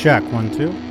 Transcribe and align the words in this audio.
Check 0.00 0.24
one, 0.32 0.50
two. 0.50 0.89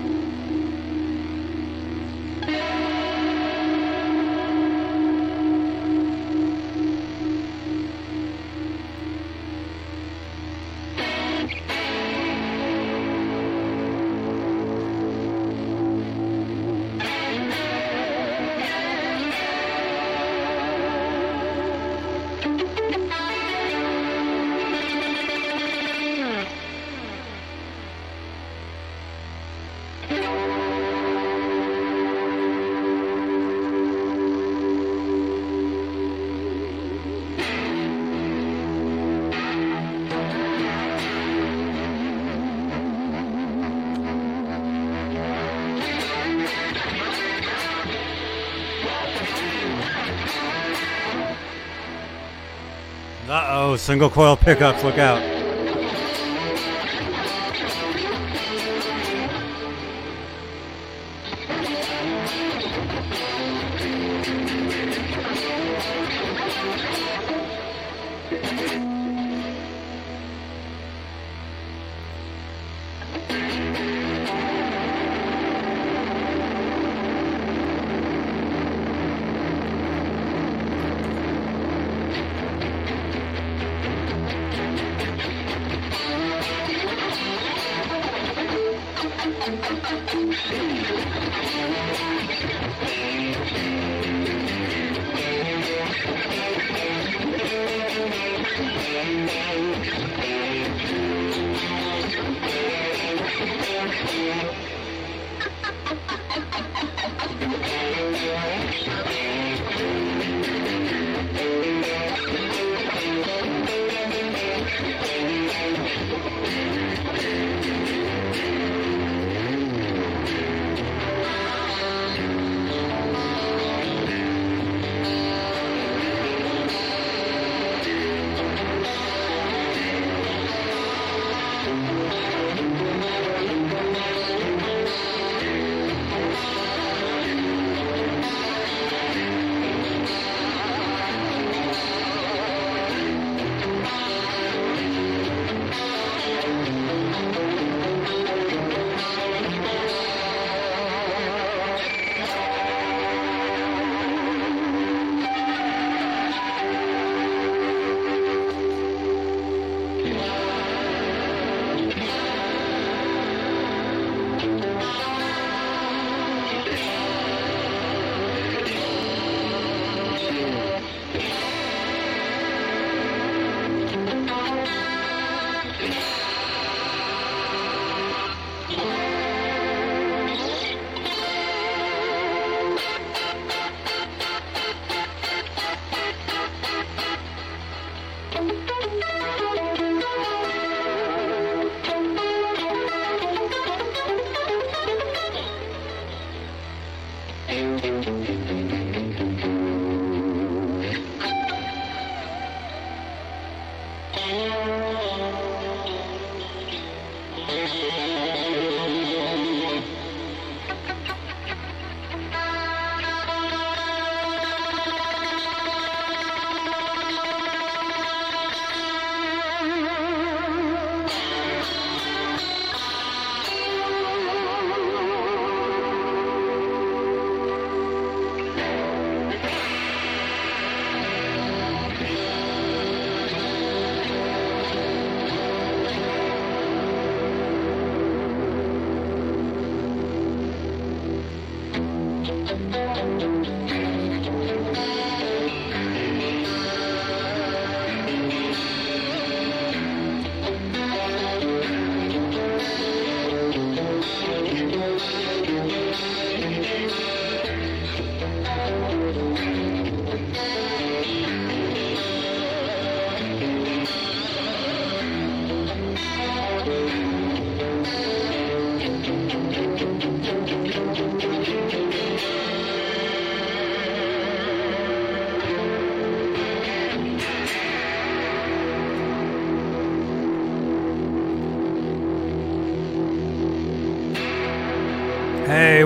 Single 53.89 54.07
coil 54.07 54.37
pickups, 54.37 54.83
look 54.83 54.99
out. 54.99 55.38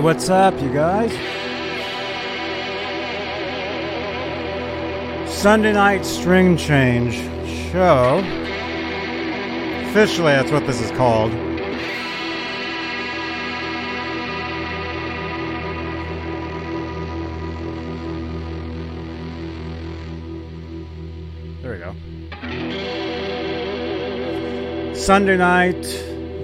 What's 0.04 0.28
up, 0.28 0.54
you 0.62 0.70
guys? 0.74 1.14
Sunday 5.32 5.72
night 5.72 6.06
string 6.06 6.58
change 6.58 7.16
show. 7.72 8.22
Officially, 9.88 10.34
that's 10.34 10.52
what 10.52 10.68
this 10.68 10.82
is 10.82 10.92
called. 10.92 11.32
There 21.62 21.72
we 21.72 21.78
go. 21.80 21.96
Sunday 24.96 25.38
night, 25.38 25.86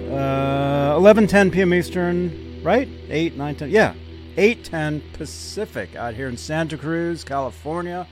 uh, 0.09 0.95
11:10 0.97 1.51
p.m. 1.51 1.73
Eastern, 1.73 2.48
right? 2.63 2.87
8, 3.09 3.35
9, 3.35 3.55
10. 3.55 3.69
Yeah, 3.69 3.93
8:10 4.37 5.01
Pacific 5.13 5.95
out 5.95 6.13
here 6.13 6.27
in 6.27 6.37
Santa 6.37 6.77
Cruz, 6.77 7.23
California. 7.23 8.07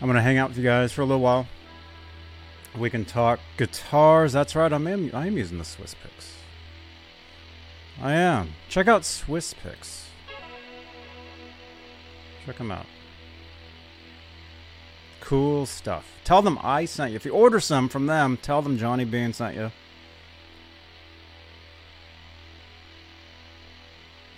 I'm 0.00 0.06
gonna 0.06 0.22
hang 0.22 0.38
out 0.38 0.50
with 0.50 0.58
you 0.58 0.64
guys 0.64 0.92
for 0.92 1.02
a 1.02 1.04
little 1.04 1.22
while. 1.22 1.46
We 2.76 2.90
can 2.90 3.04
talk 3.04 3.40
guitars. 3.56 4.32
That's 4.32 4.54
right. 4.54 4.72
I'm 4.72 4.86
in, 4.86 5.14
I 5.14 5.26
am 5.26 5.36
using 5.38 5.58
the 5.58 5.64
Swiss 5.64 5.94
Picks. 5.94 6.34
I 8.00 8.12
am. 8.12 8.52
Check 8.68 8.88
out 8.88 9.04
Swiss 9.04 9.54
Picks. 9.54 10.08
Check 12.44 12.58
them 12.58 12.70
out. 12.70 12.86
Cool 15.20 15.66
stuff. 15.66 16.04
Tell 16.22 16.42
them 16.42 16.58
I 16.62 16.84
sent 16.84 17.10
you. 17.10 17.16
If 17.16 17.24
you 17.24 17.32
order 17.32 17.58
some 17.58 17.88
from 17.88 18.06
them, 18.06 18.36
tell 18.40 18.62
them 18.62 18.78
Johnny 18.78 19.04
Bean 19.04 19.32
sent 19.32 19.56
you. 19.56 19.72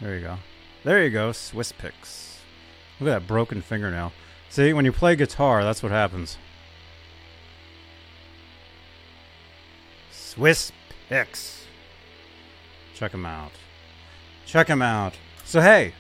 There 0.01 0.17
you 0.17 0.21
go. 0.23 0.39
There 0.85 1.05
you 1.05 1.11
go. 1.11 1.33
Swiss 1.33 1.73
Picks. 1.73 2.41
Look 3.01 3.09
at 3.09 3.21
that 3.21 3.27
broken 3.27 3.63
fingernail. 3.63 4.13
See, 4.49 4.73
when 4.73 4.85
you 4.85 4.93
play 4.93 5.17
guitar, 5.17 5.65
that's 5.65 5.83
what 5.83 5.93
happens. 5.93 6.39
Swiss 10.11 10.73
Picks. 11.09 11.65
Check 12.95 13.13
them 13.13 13.27
out. 13.27 13.53
Check 14.47 14.69
them 14.69 14.83
out. 14.83 15.15
So, 15.45 15.61
hey, 15.61 15.95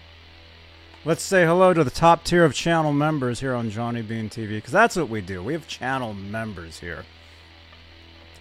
let's 1.04 1.22
say 1.22 1.44
hello 1.44 1.74
to 1.74 1.84
the 1.84 1.90
top 1.90 2.24
tier 2.24 2.44
of 2.44 2.54
channel 2.54 2.92
members 2.92 3.40
here 3.40 3.54
on 3.54 3.70
Johnny 3.70 4.02
Bean 4.02 4.28
TV, 4.28 4.50
because 4.50 4.72
that's 4.72 4.96
what 4.96 5.08
we 5.08 5.20
do. 5.20 5.42
We 5.42 5.52
have 5.52 5.66
channel 5.66 6.14
members 6.14 6.80
here. 6.80 7.04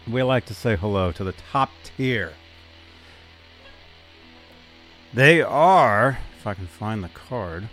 We 0.07 0.24
like 0.24 0.45
to 0.45 0.54
say 0.54 0.75
hello 0.75 1.12
to 1.12 1.24
the 1.24 1.33
top 1.51 1.71
tier. 1.83 2.33
They 5.18 5.42
are, 5.42 6.19
if 6.38 6.46
I 6.46 6.54
can 6.54 6.68
find 6.68 7.04
the 7.04 7.10
card. 7.10 7.69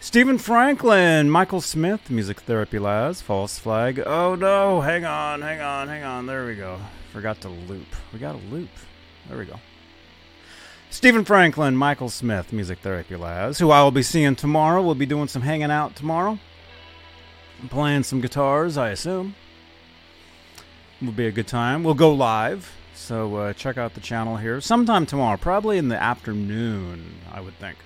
Stephen 0.00 0.36
Franklin, 0.36 1.30
Michael 1.30 1.60
Smith, 1.60 2.10
Music 2.10 2.40
Therapy 2.40 2.80
Labs, 2.80 3.20
False 3.20 3.56
Flag. 3.56 4.02
Oh 4.04 4.34
no, 4.34 4.80
hang 4.80 5.04
on, 5.04 5.42
hang 5.42 5.60
on, 5.60 5.86
hang 5.86 6.02
on. 6.02 6.26
There 6.26 6.44
we 6.44 6.56
go. 6.56 6.80
Forgot 7.12 7.40
to 7.42 7.48
loop. 7.48 7.86
We 8.12 8.18
got 8.18 8.34
a 8.34 8.38
loop. 8.52 8.70
There 9.28 9.38
we 9.38 9.44
go. 9.44 9.60
Stephen 10.90 11.24
Franklin, 11.24 11.76
Michael 11.76 12.08
Smith, 12.08 12.52
Music 12.52 12.80
Therapy 12.80 13.14
Labs, 13.14 13.60
who 13.60 13.70
I 13.70 13.84
will 13.84 13.92
be 13.92 14.02
seeing 14.02 14.34
tomorrow. 14.34 14.82
We'll 14.82 14.96
be 14.96 15.06
doing 15.06 15.28
some 15.28 15.42
hanging 15.42 15.70
out 15.70 15.94
tomorrow. 15.94 16.36
Playing 17.70 18.02
some 18.02 18.20
guitars, 18.20 18.76
I 18.76 18.88
assume. 18.88 19.36
Will 21.00 21.12
be 21.12 21.28
a 21.28 21.30
good 21.30 21.46
time. 21.46 21.84
We'll 21.84 21.94
go 21.94 22.12
live. 22.12 22.72
So 22.98 23.36
uh, 23.36 23.52
check 23.54 23.78
out 23.78 23.94
the 23.94 24.00
channel 24.00 24.36
here 24.36 24.60
sometime 24.60 25.06
tomorrow, 25.06 25.38
probably 25.38 25.78
in 25.78 25.88
the 25.88 26.00
afternoon, 26.00 27.14
I 27.32 27.40
would 27.40 27.54
think. 27.58 27.78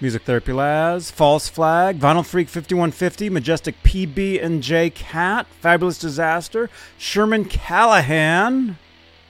Music 0.00 0.22
Therapy 0.22 0.52
Labs, 0.52 1.10
False 1.10 1.48
Flag, 1.48 1.98
Vinyl 1.98 2.24
Freak 2.24 2.48
5150, 2.48 3.30
Majestic 3.30 3.82
PB 3.82 4.40
and 4.40 4.62
J 4.62 4.90
Cat, 4.90 5.48
Fabulous 5.60 5.98
Disaster, 5.98 6.70
Sherman 6.96 7.44
Callahan, 7.46 8.78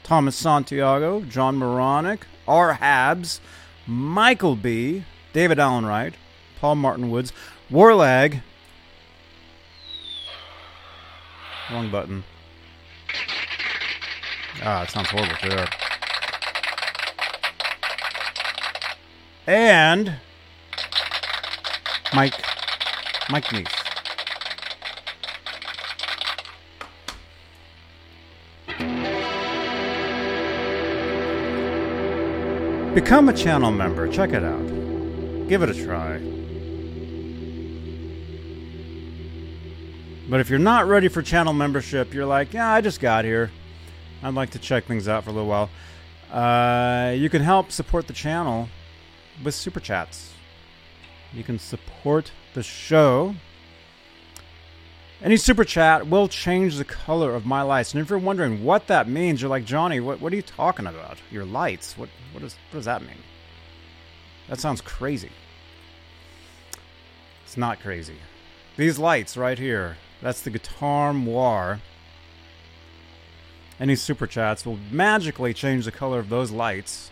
Thomas 0.02 0.36
Santiago, 0.36 1.22
John 1.22 1.56
Moronic, 1.56 2.26
R. 2.46 2.75
Habs, 2.75 3.40
Michael 3.86 4.56
B., 4.56 5.04
David 5.32 5.58
Allen 5.58 5.86
Wright, 5.86 6.14
Paul 6.58 6.76
Martin 6.76 7.10
Woods, 7.10 7.32
Warlag. 7.70 8.42
Wrong 11.70 11.90
button. 11.90 12.25
Ah, 14.62 14.82
it 14.82 14.90
sounds 14.90 15.10
horrible 15.10 15.36
there. 15.42 15.69
And 19.47 20.14
Mike 22.14 22.35
Mike 23.30 23.44
Neef. 23.52 23.66
Become 32.94 33.28
a 33.28 33.32
channel 33.32 33.70
member. 33.70 34.08
Check 34.08 34.32
it 34.32 34.42
out. 34.42 34.98
Give 35.49 35.62
it 35.62 35.71
a 35.71 35.85
try. 35.85 36.19
But 40.28 40.40
if 40.40 40.50
you're 40.50 40.59
not 40.59 40.87
ready 40.87 41.09
for 41.09 41.23
channel 41.23 41.55
membership, 41.55 42.12
you're 42.12 42.26
like, 42.26 42.52
yeah, 42.52 42.71
I 42.71 42.83
just 42.83 43.00
got 43.00 43.25
here. 43.25 43.50
I'd 44.23 44.35
like 44.35 44.50
to 44.50 44.59
check 44.59 44.85
things 44.85 45.09
out 45.09 45.25
for 45.25 45.31
a 45.31 45.33
little 45.33 45.49
while. 45.49 45.71
Uh, 46.31 47.12
you 47.12 47.31
can 47.31 47.40
help 47.40 47.73
support 47.73 48.07
the 48.07 48.12
channel 48.12 48.69
with 49.43 49.55
super 49.55 49.81
chats. 49.81 50.35
You 51.33 51.45
can 51.45 51.59
support 51.59 52.31
the 52.52 52.62
show. 52.62 53.35
Any 55.23 55.38
super 55.38 55.64
chat 55.64 56.07
will 56.07 56.28
change 56.28 56.76
the 56.76 56.85
color 56.85 57.35
of 57.35 57.47
my 57.47 57.62
lights. 57.62 57.95
And 57.95 58.02
if 58.02 58.11
you're 58.11 58.19
wondering 58.19 58.64
what 58.64 58.87
that 58.88 59.09
means, 59.09 59.40
you're 59.40 59.49
like, 59.49 59.64
Johnny, 59.64 59.99
what, 59.99 60.21
what 60.21 60.31
are 60.31 60.37
you 60.37 60.43
talking 60.43 60.87
about? 60.87 61.17
Your 61.31 61.47
lights? 61.47 61.97
What, 61.97 62.11
what, 62.33 62.43
is, 62.43 62.55
what 62.71 62.81
does 62.81 62.85
that 62.85 63.00
mean? 63.00 63.17
That 64.49 64.61
sounds 64.61 64.81
crazy. 64.81 65.31
It's 67.45 67.57
not 67.57 67.81
crazy. 67.81 68.17
These 68.76 68.99
lights 68.99 69.37
right 69.37 69.59
here, 69.59 69.97
that's 70.23 70.40
the 70.40 70.50
Guitar 70.50 71.12
Moir. 71.12 71.81
Any 73.81 73.95
super 73.95 74.26
chats 74.26 74.67
will 74.67 74.78
magically 74.90 75.55
change 75.55 75.85
the 75.85 75.93
color 75.93 76.19
of 76.19 76.28
those 76.28 76.50
lights. 76.50 77.11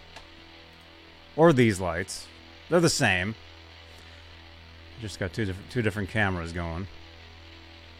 Or 1.37 1.53
these 1.53 1.81
lights. 1.81 2.27
They're 2.69 2.81
the 2.81 2.89
same. 2.89 3.35
Just 5.01 5.19
got 5.19 5.33
two 5.33 5.45
different 5.45 5.71
two 5.71 5.83
different 5.83 6.09
cameras 6.09 6.53
going. 6.53 6.89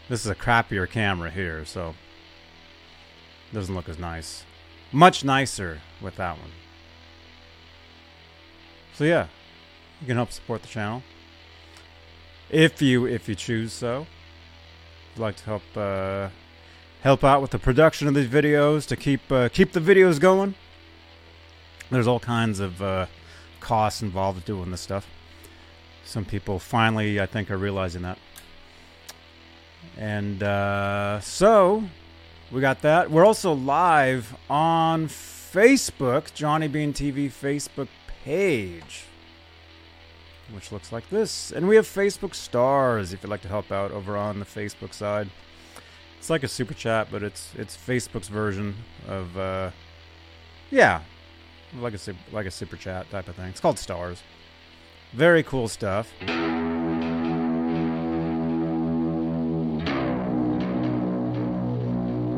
This 0.09 0.25
is 0.25 0.31
a 0.31 0.35
crappier 0.35 0.89
camera 0.89 1.29
here, 1.29 1.63
so 1.63 1.93
doesn't 3.53 3.73
look 3.73 3.87
as 3.87 3.99
nice. 3.99 4.43
Much 4.91 5.23
nicer 5.23 5.81
with 6.01 6.15
that 6.15 6.37
one. 6.39 6.51
So 8.97 9.03
yeah, 9.03 9.27
you 10.01 10.07
can 10.07 10.15
help 10.15 10.31
support 10.31 10.63
the 10.63 10.67
channel 10.67 11.03
if 12.49 12.81
you 12.81 13.05
if 13.05 13.29
you 13.29 13.35
choose 13.35 13.71
so. 13.71 14.07
You'd 15.13 15.21
like 15.21 15.35
to 15.35 15.43
help 15.43 15.61
uh, 15.75 16.29
help 17.03 17.23
out 17.23 17.43
with 17.43 17.51
the 17.51 17.59
production 17.59 18.07
of 18.07 18.15
these 18.15 18.27
videos 18.27 18.87
to 18.87 18.95
keep 18.95 19.31
uh, 19.31 19.49
keep 19.49 19.73
the 19.73 19.79
videos 19.79 20.19
going. 20.19 20.55
There's 21.91 22.07
all 22.07 22.19
kinds 22.19 22.59
of 22.59 22.81
uh, 22.81 23.05
costs 23.59 24.01
involved 24.01 24.43
doing 24.45 24.71
this 24.71 24.81
stuff. 24.81 25.05
Some 26.03 26.25
people 26.25 26.57
finally, 26.57 27.21
I 27.21 27.27
think, 27.27 27.51
are 27.51 27.57
realizing 27.57 28.01
that. 28.01 28.17
And 29.95 30.41
uh, 30.41 31.19
so 31.19 31.83
we 32.51 32.61
got 32.61 32.81
that. 32.81 33.11
We're 33.11 33.27
also 33.27 33.53
live 33.53 34.35
on 34.49 35.07
Facebook, 35.07 36.33
Johnny 36.33 36.67
Bean 36.67 36.93
TV 36.93 37.27
Facebook 37.27 37.89
page, 38.27 39.05
which 40.51 40.73
looks 40.73 40.91
like 40.91 41.09
this. 41.09 41.49
And 41.49 41.65
we 41.65 41.77
have 41.77 41.87
Facebook 41.87 42.35
stars 42.35 43.13
if 43.13 43.23
you'd 43.23 43.29
like 43.29 43.41
to 43.43 43.47
help 43.47 43.71
out 43.71 43.91
over 43.91 44.17
on 44.17 44.39
the 44.39 44.45
Facebook 44.45 44.93
side. 44.93 45.29
It's 46.19 46.29
like 46.29 46.43
a 46.43 46.47
super 46.49 46.73
chat, 46.73 47.07
but 47.09 47.23
it's 47.23 47.53
it's 47.55 47.77
Facebook's 47.77 48.27
version 48.27 48.75
of 49.07 49.37
uh, 49.37 49.71
yeah, 50.71 51.03
like 51.79 51.93
a 51.93 51.99
like 52.33 52.45
a 52.45 52.51
super 52.51 52.75
chat 52.75 53.09
type 53.09 53.29
of 53.29 53.35
thing. 53.35 53.45
It's 53.47 53.61
called 53.61 53.79
stars. 53.79 54.21
Very 55.13 55.41
cool 55.43 55.69
stuff. 55.69 56.11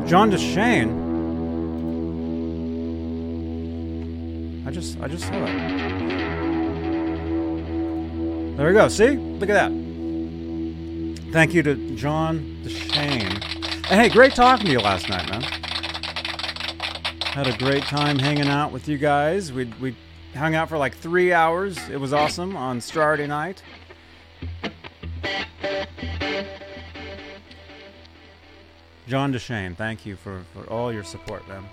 John 0.07 0.29
Deshane. 0.31 1.08
I 4.69 4.71
just 4.71 5.01
I 5.01 5.07
just 5.07 5.23
saw 5.23 5.31
that. 5.31 5.57
There 8.55 8.67
we 8.67 8.73
go. 8.73 8.87
See? 8.87 9.17
Look 9.17 9.49
at 9.49 9.53
that. 9.53 9.71
Thank 11.33 11.55
you 11.55 11.63
to 11.63 11.95
John 11.95 12.61
Deshane. 12.63 13.33
And 13.89 13.99
hey, 13.99 14.09
great 14.09 14.35
talking 14.35 14.67
to 14.67 14.71
you 14.71 14.77
last 14.77 15.09
night, 15.09 15.27
man. 15.27 15.41
Had 17.33 17.47
a 17.47 17.57
great 17.57 17.81
time 17.81 18.19
hanging 18.19 18.47
out 18.47 18.71
with 18.71 18.87
you 18.87 18.99
guys. 18.99 19.51
We 19.51 19.73
we 19.81 19.95
hung 20.35 20.53
out 20.53 20.69
for 20.69 20.77
like 20.77 20.95
three 20.95 21.33
hours. 21.33 21.79
It 21.89 21.99
was 21.99 22.13
awesome 22.13 22.55
on 22.55 22.79
Saturday 22.79 23.25
night. 23.25 23.63
John 29.07 29.33
DeShane, 29.33 29.75
thank 29.75 30.05
you 30.05 30.15
for, 30.15 30.43
for 30.53 30.69
all 30.69 30.93
your 30.93 31.03
support, 31.03 31.47
man. 31.47 31.67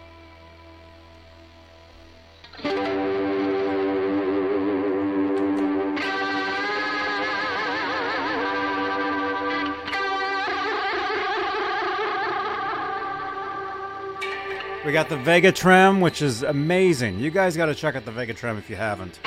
We 14.87 14.93
got 14.93 15.09
the 15.09 15.17
Vega 15.17 15.51
Trem, 15.51 16.01
which 16.01 16.23
is 16.23 16.45
amazing. 16.45 17.19
You 17.19 17.33
guys 17.33 17.57
got 17.57 17.67
to 17.67 17.75
check 17.75 17.97
out 17.97 18.05
the 18.05 18.13
Vega 18.13 18.33
Trem 18.33 18.57
if 18.57 18.71
you 18.71 18.77
haven't. 18.77 19.19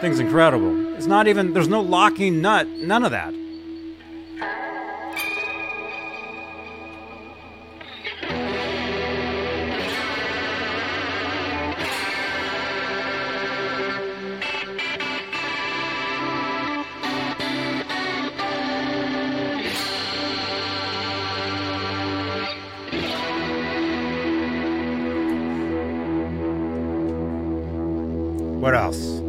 Thing's 0.00 0.20
incredible. 0.20 0.94
It's 0.94 1.06
not 1.06 1.26
even, 1.26 1.52
there's 1.52 1.66
no 1.66 1.80
locking 1.80 2.40
nut, 2.40 2.68
none 2.68 3.04
of 3.04 3.10
that. 3.10 3.34
What 28.58 28.74
else? 28.74 29.20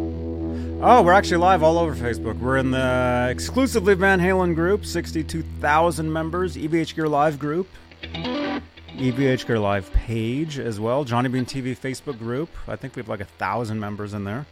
Oh, 0.82 1.04
we're 1.06 1.14
actually 1.14 1.38
live 1.38 1.62
all 1.62 1.78
over 1.78 1.96
Facebook. 1.96 2.40
We're 2.40 2.58
in 2.58 2.72
the 2.72 3.28
exclusively 3.30 3.94
Van 3.94 4.20
Halen 4.20 4.56
group, 4.56 4.86
62,000 4.86 6.12
members, 6.12 6.58
EVH 6.58 6.96
Gear 6.96 7.08
Live 7.08 7.38
group, 7.38 7.68
EVH 8.02 9.46
Gear 9.46 9.60
Live 9.60 9.94
page 9.94 10.58
as 10.58 10.80
well, 10.80 11.04
Johnny 11.04 11.30
Bean 11.30 11.46
TV 11.46 11.78
Facebook 11.78 12.18
group. 12.18 12.50
I 12.68 12.76
think 12.76 12.96
we 12.96 13.02
have 13.02 13.10
like 13.10 13.20
a 13.20 13.26
thousand 13.26 13.80
members 13.80 14.16
in 14.16 14.24
there. 14.24 14.48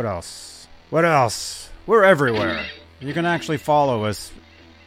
What 0.00 0.06
else? 0.06 0.66
What 0.88 1.04
else? 1.04 1.68
We're 1.86 2.04
everywhere. 2.04 2.64
You 3.00 3.12
can 3.12 3.26
actually 3.26 3.58
follow 3.58 4.04
us 4.04 4.32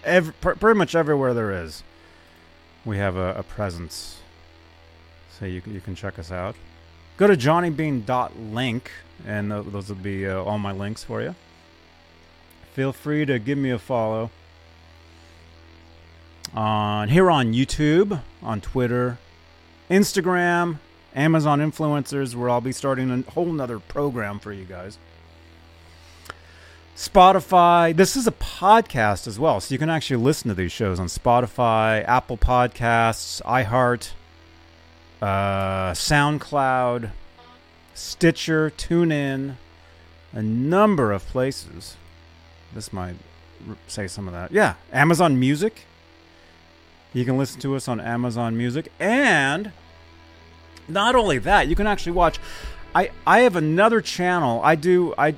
ev- 0.03 0.34
pr- 0.41 0.53
pretty 0.53 0.75
much 0.75 0.96
everywhere 0.96 1.36
there 1.36 1.51
is. 1.51 1.84
We 2.84 2.98
have 2.98 3.15
a, 3.15 3.36
a 3.36 3.43
presence. 3.43 4.17
So 5.38 5.46
you, 5.46 5.62
you 5.67 5.82
can 5.82 5.93
check 5.93 6.17
us 6.17 6.32
out. 6.32 6.55
Go 7.17 7.27
to 7.27 7.38
johnnybean.link, 7.38 8.89
and 9.24 9.51
th- 9.51 9.65
those 9.67 9.89
will 9.89 9.98
be 9.98 10.27
uh, 10.27 10.41
all 10.41 10.58
my 10.58 10.72
links 10.72 11.03
for 11.03 11.22
you. 11.22 11.36
Feel 12.74 12.91
free 12.91 13.24
to 13.24 13.38
give 13.38 13.60
me 13.60 13.70
a 13.70 13.77
follow 13.77 14.32
on 16.55 17.10
here 17.10 17.29
on 17.29 17.53
YouTube, 17.53 18.20
on 18.41 18.62
Twitter, 18.62 19.20
Instagram, 19.91 20.79
Amazon 21.15 21.60
influencers, 21.60 22.36
where 22.36 22.50
I'll 22.50 22.62
be 22.62 22.72
starting 22.72 23.12
a 23.12 23.32
whole 23.32 23.51
nother 23.51 23.79
program 23.79 24.39
for 24.39 24.51
you 24.51 24.65
guys. 24.65 24.98
Spotify. 26.96 27.96
This 27.96 28.15
is 28.15 28.27
a 28.27 28.32
podcast 28.32 29.27
as 29.27 29.39
well, 29.39 29.60
so 29.60 29.74
you 29.74 29.79
can 29.79 29.89
actually 29.89 30.24
listen 30.24 30.50
to 30.50 30.53
these 30.53 30.72
shows 30.72 31.00
on 31.00 31.08
Spotify, 31.08 32.08
Apple 32.08 32.38
Podcasts, 32.38 33.41
iHeart, 33.41 34.12
uh, 35.22 35.93
SoundCloud, 35.93 37.10
Stitcher, 37.96 38.72
TuneIn, 38.77 39.55
a 40.34 40.41
number 40.41 41.12
of 41.12 41.25
places. 41.27 41.98
This 42.75 42.93
might 42.93 43.15
say 43.88 44.08
some 44.08 44.27
of 44.27 44.34
that. 44.34 44.51
Yeah, 44.51 44.75
Amazon 44.91 45.39
Music. 45.39 45.86
You 47.13 47.25
can 47.25 47.38
listen 47.38 47.60
to 47.62 47.75
us 47.75 47.88
on 47.88 48.00
Amazon 48.00 48.58
Music 48.58 48.91
and 49.00 49.72
not 50.88 51.16
only 51.16 51.38
that, 51.40 51.68
you 51.68 51.75
can 51.75 51.88
actually 51.88 52.13
watch. 52.13 52.40
I 52.96 53.12
I 53.25 53.40
have 53.42 53.56
another 53.56 54.02
channel. 54.02 54.62
I 54.63 54.75
do. 54.75 55.13
I 55.18 55.36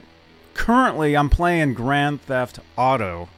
currently 0.54 1.16
I'm 1.16 1.30
playing 1.30 1.74
Grand 1.74 2.22
Theft 2.22 2.60
Auto 2.78 3.30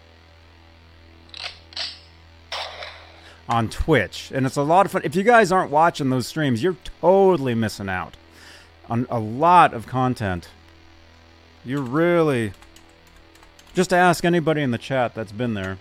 on 3.50 3.70
Twitch, 3.70 4.32
and 4.34 4.46
it's 4.46 4.58
a 4.58 4.64
lot 4.64 4.86
of 4.86 4.92
fun. 4.92 5.02
If 5.04 5.16
you 5.16 5.24
guys 5.24 5.52
aren't 5.52 5.72
watching 5.72 6.10
those 6.10 6.28
streams, 6.28 6.62
you're 6.62 6.78
totally 7.02 7.56
missing 7.56 7.90
out 7.90 8.18
on 8.90 9.08
a 9.10 9.20
lot 9.20 9.74
of 9.74 9.88
content. 9.88 10.50
You're 11.64 11.82
really 11.82 12.54
just 13.74 13.94
ask 13.94 14.26
anybody 14.26 14.62
in 14.62 14.72
the 14.72 14.78
chat 14.78 15.14
that's 15.14 15.32
been 15.32 15.54
there. 15.54 15.78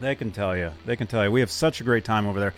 They 0.00 0.14
can 0.14 0.30
tell 0.30 0.56
you. 0.56 0.72
They 0.84 0.96
can 0.96 1.06
tell 1.06 1.24
you. 1.24 1.30
We 1.30 1.40
have 1.40 1.50
such 1.50 1.80
a 1.80 1.84
great 1.84 2.04
time 2.04 2.26
over 2.26 2.40
there. 2.40 2.54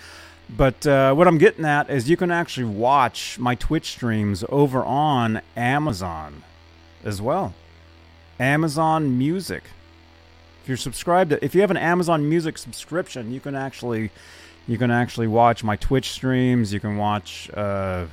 But 0.48 0.86
uh, 0.86 1.14
what 1.14 1.28
I'm 1.28 1.38
getting 1.38 1.64
at 1.64 1.90
is 1.90 2.08
you 2.08 2.16
can 2.16 2.30
actually 2.30 2.64
watch 2.64 3.38
my 3.38 3.54
Twitch 3.54 3.90
streams 3.90 4.44
over 4.48 4.84
on 4.84 5.42
Amazon 5.56 6.42
as 7.04 7.20
well. 7.20 7.54
Amazon 8.40 9.18
Music. 9.18 9.64
If 10.62 10.68
you're 10.68 10.76
subscribed 10.76 11.30
to, 11.30 11.44
if 11.44 11.54
you 11.54 11.60
have 11.60 11.70
an 11.70 11.76
Amazon 11.76 12.28
Music 12.28 12.56
subscription, 12.56 13.32
you 13.32 13.40
can 13.40 13.54
actually 13.54 14.10
you 14.66 14.76
can 14.76 14.90
actually 14.90 15.26
watch 15.26 15.64
my 15.64 15.76
Twitch 15.76 16.10
streams. 16.10 16.72
You 16.72 16.80
can 16.80 16.98
watch, 16.98 17.50
uh, 17.54 18.06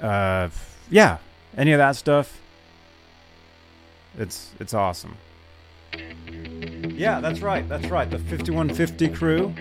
uh, 0.00 0.48
yeah, 0.90 1.18
any 1.56 1.72
of 1.72 1.78
that 1.78 1.96
stuff. 1.96 2.40
It's 4.18 4.50
it's 4.58 4.72
awesome. 4.72 5.16
Yeah, 5.92 7.20
that's 7.20 7.40
right. 7.40 7.68
That's 7.68 7.86
right. 7.88 8.10
The 8.10 8.18
5150 8.18 9.08
crew. 9.08 9.54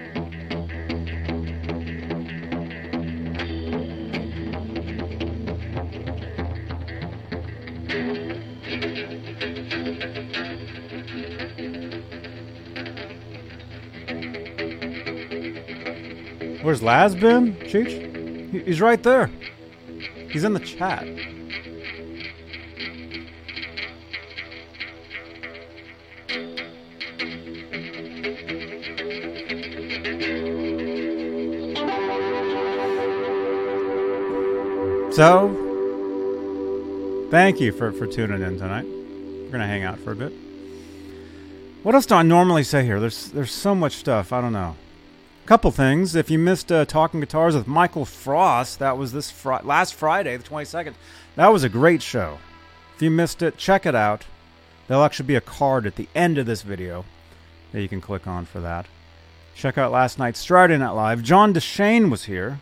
Where's 16.66 16.82
Laz 16.82 17.14
been, 17.14 17.54
Cheech? 17.58 18.66
He's 18.66 18.82
right 18.82 19.04
there. 19.04 19.30
He's 20.32 20.44
in 20.44 20.54
the 20.54 20.60
chat. 20.60 21.04
So, 35.14 37.28
thank 37.30 37.62
you 37.62 37.74
for, 37.74 37.92
for 37.92 38.08
tuning 38.08 38.42
in 38.42 38.58
tonight. 38.58 38.86
We're 38.86 39.52
gonna 39.52 39.68
hang 39.68 39.84
out 39.84 40.00
for 40.00 40.14
a 40.14 40.16
bit. 40.16 40.34
What 41.84 41.94
else 41.94 42.08
do 42.08 42.16
I 42.16 42.24
normally 42.24 42.64
say 42.64 42.84
here? 42.84 43.00
There's 43.00 43.30
there's 43.30 43.52
so 43.52 43.76
much 43.76 43.98
stuff. 43.98 44.34
I 44.34 44.42
don't 44.42 44.52
know. 44.52 44.76
Couple 45.46 45.70
things. 45.70 46.16
If 46.16 46.32
you 46.32 46.40
missed 46.40 46.72
uh, 46.72 46.86
Talking 46.86 47.20
Guitars 47.20 47.56
with 47.56 47.68
Michael 47.68 48.04
Frost, 48.04 48.80
that 48.80 48.98
was 48.98 49.12
this 49.12 49.30
fri- 49.30 49.60
last 49.62 49.94
Friday, 49.94 50.36
the 50.38 50.44
22nd. 50.44 50.96
That 51.36 51.54
was 51.54 51.64
a 51.64 51.70
great 51.70 52.02
show. 52.02 52.40
If 52.96 53.04
you 53.04 53.12
missed 53.12 53.44
it, 53.44 53.56
check 53.56 53.86
it 53.86 53.94
out. 53.94 54.26
There'll 54.88 55.04
actually 55.04 55.28
be 55.28 55.36
a 55.36 55.42
card 55.42 55.86
at 55.86 55.98
the 55.98 56.10
end 56.16 56.40
of 56.40 56.48
this 56.48 56.64
video 56.64 57.06
that 57.74 57.82
you 57.84 57.88
can 57.88 58.02
click 58.02 58.26
on 58.26 58.46
for 58.46 58.60
that. 58.62 58.88
Check 59.54 59.78
out 59.78 59.92
last 59.92 60.18
night's 60.18 60.44
Friday 60.44 60.80
Night 60.80 60.92
Live. 60.92 61.22
John 61.22 61.54
DeShane 61.54 62.10
was 62.10 62.24
here, 62.24 62.60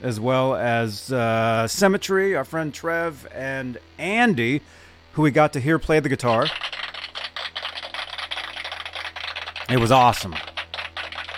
as 0.00 0.20
well 0.20 0.54
as 0.54 1.10
uh, 1.10 1.66
Symmetry, 1.66 2.36
our 2.36 2.44
friend 2.44 2.72
Trev, 2.72 3.26
and 3.34 3.78
Andy, 3.98 4.62
who 5.14 5.22
we 5.22 5.32
got 5.32 5.52
to 5.54 5.60
hear 5.60 5.80
play 5.80 5.98
the 5.98 6.08
guitar. 6.08 6.46
It 9.68 9.80
was 9.80 9.90
awesome. 9.90 10.36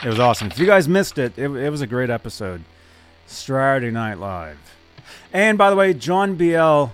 It 0.04 0.08
was 0.08 0.20
awesome. 0.20 0.48
If 0.48 0.58
you 0.58 0.66
guys 0.66 0.88
missed 0.88 1.18
it, 1.18 1.36
it, 1.36 1.50
it 1.50 1.70
was 1.70 1.80
a 1.80 1.86
great 1.86 2.08
episode. 2.10 2.62
Saturday 3.26 3.90
Night 3.90 4.18
Live. 4.18 4.58
And 5.32 5.58
by 5.58 5.70
the 5.70 5.76
way, 5.76 5.92
John 5.92 6.36
BL 6.36 6.86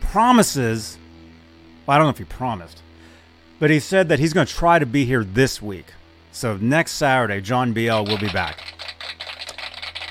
promises. 0.00 0.98
Well, 1.86 1.94
I 1.94 1.98
don't 1.98 2.06
know 2.06 2.10
if 2.10 2.18
he 2.18 2.24
promised, 2.24 2.82
but 3.60 3.70
he 3.70 3.78
said 3.78 4.08
that 4.08 4.18
he's 4.18 4.32
going 4.32 4.46
to 4.46 4.52
try 4.52 4.78
to 4.78 4.86
be 4.86 5.04
here 5.04 5.24
this 5.24 5.60
week. 5.60 5.86
So 6.32 6.56
next 6.56 6.92
Saturday, 6.92 7.40
John 7.40 7.72
BL 7.72 8.04
will 8.04 8.18
be 8.18 8.28
back. 8.28 8.60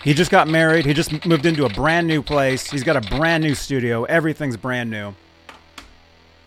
He 0.04 0.14
just 0.14 0.30
got 0.30 0.48
married. 0.48 0.86
He 0.86 0.94
just 0.94 1.26
moved 1.26 1.48
into 1.48 1.66
a 1.66 1.70
brand 1.70 2.08
new 2.08 2.22
place. 2.22 2.70
He's 2.70 2.84
got 2.84 2.96
a 2.96 3.18
brand 3.18 3.44
new 3.44 3.56
studio. 3.56 4.04
Everything's 4.04 4.58
brand 4.58 4.92
new. 4.92 5.16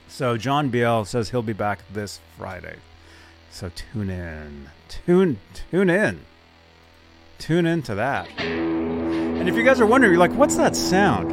So 0.07 0.37
John 0.37 0.69
BL 0.69 1.03
says 1.03 1.31
he'll 1.31 1.43
be 1.43 1.53
back 1.53 1.81
this 1.93 2.21
Friday. 2.37 2.77
So 3.59 3.73
tune 3.75 4.09
in. 4.09 4.71
Tune 4.87 5.41
tune 5.73 5.91
in. 5.91 6.21
Tune 7.39 7.67
into 7.67 7.97
that. 7.97 8.29
And 8.39 9.49
if 9.49 9.57
you 9.57 9.65
guys 9.65 9.81
are 9.81 9.87
wondering, 9.87 10.13
you're 10.13 10.21
like, 10.21 10.31
what's 10.31 10.55
that 10.55 10.77
sound? 10.77 11.33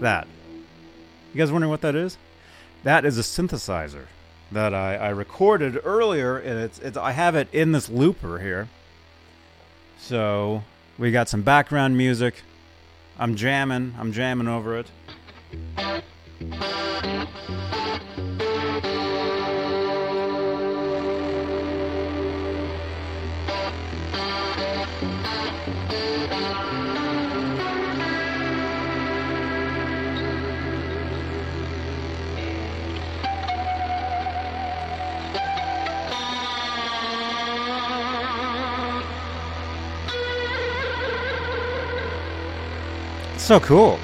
That. 0.00 0.26
You 1.32 1.38
guys 1.38 1.52
wondering 1.52 1.70
what 1.70 1.82
that 1.82 1.94
is? 1.94 2.18
That 2.82 3.04
is 3.04 3.18
a 3.18 3.22
synthesizer 3.22 4.06
that 4.50 4.74
I, 4.74 4.96
I 4.96 5.08
recorded 5.10 5.78
earlier, 5.84 6.38
and 6.38 6.58
it's, 6.58 6.80
it's 6.80 6.96
I 6.96 7.12
have 7.12 7.36
it 7.36 7.46
in 7.52 7.70
this 7.70 7.88
looper 7.88 8.40
here. 8.40 8.68
So 9.96 10.64
we 10.98 11.12
got 11.12 11.28
some 11.28 11.42
background 11.42 11.96
music. 11.96 12.42
I'm 13.16 13.36
jamming. 13.36 13.94
I'm 13.96 14.10
jamming 14.10 14.48
over 14.48 14.76
it. 14.76 14.90
So 43.46 43.60
cool. 43.60 43.96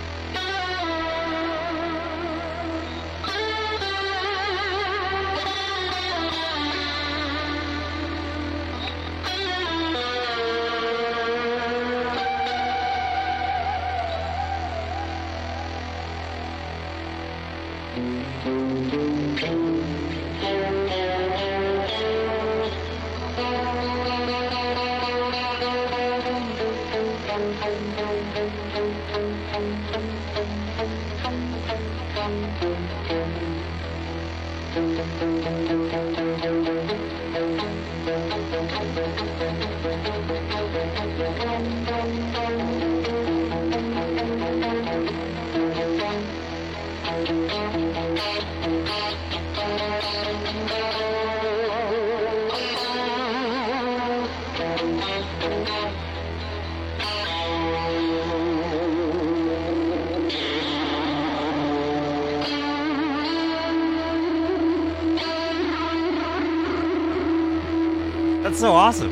So 68.62 68.74
awesome. 68.74 69.10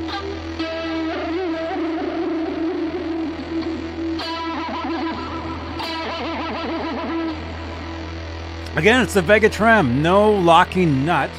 Again, 8.77 9.01
it's 9.01 9.15
the 9.15 9.23
Vega 9.23 9.49
Trem, 9.49 10.03
no 10.03 10.31
locking 10.31 11.05
nut. 11.05 11.31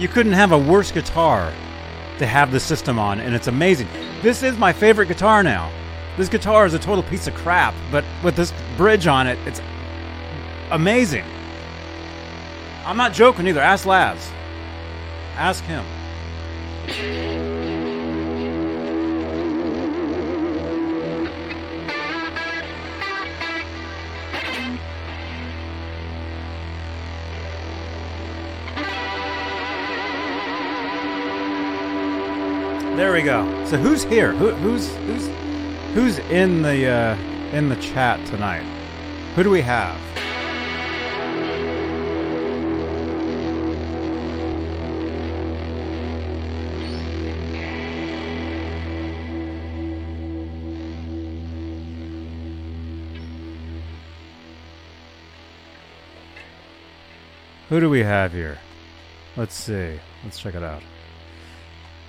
You 0.00 0.08
couldn't 0.08 0.32
have 0.32 0.50
a 0.50 0.58
worse 0.58 0.90
guitar 0.90 1.52
to 2.18 2.26
have 2.26 2.50
the 2.50 2.58
system 2.58 2.98
on, 2.98 3.20
and 3.20 3.36
it's 3.36 3.46
amazing. 3.46 3.86
This 4.20 4.42
is 4.42 4.58
my 4.58 4.72
favorite 4.72 5.06
guitar 5.06 5.44
now. 5.44 5.70
This 6.16 6.28
guitar 6.28 6.66
is 6.66 6.74
a 6.74 6.78
total 6.80 7.04
piece 7.04 7.28
of 7.28 7.36
crap, 7.36 7.74
but 7.92 8.04
with 8.24 8.34
this 8.34 8.52
bridge 8.76 9.06
on 9.06 9.28
it, 9.28 9.38
it's 9.46 9.62
amazing. 10.72 11.24
I'm 12.84 12.96
not 12.96 13.12
joking 13.12 13.46
either. 13.46 13.60
Ask 13.60 13.86
Laz. 13.86 14.30
Ask 15.36 15.64
him. 15.64 15.84
There 32.96 33.12
we 33.12 33.22
go. 33.22 33.64
So 33.66 33.78
who's 33.78 34.04
here? 34.04 34.32
Who, 34.32 34.50
who's 34.50 34.94
who's 34.96 35.26
who's 35.94 36.18
in 36.30 36.60
the 36.60 36.86
uh, 36.86 37.16
in 37.52 37.68
the 37.68 37.76
chat 37.76 38.24
tonight? 38.26 38.64
Who 39.36 39.42
do 39.42 39.50
we 39.50 39.62
have? 39.62 39.98
Who 57.70 57.78
do 57.78 57.88
we 57.88 58.00
have 58.00 58.32
here? 58.32 58.58
Let's 59.36 59.54
see. 59.54 60.00
Let's 60.24 60.40
check 60.40 60.56
it 60.56 60.62
out. 60.64 60.82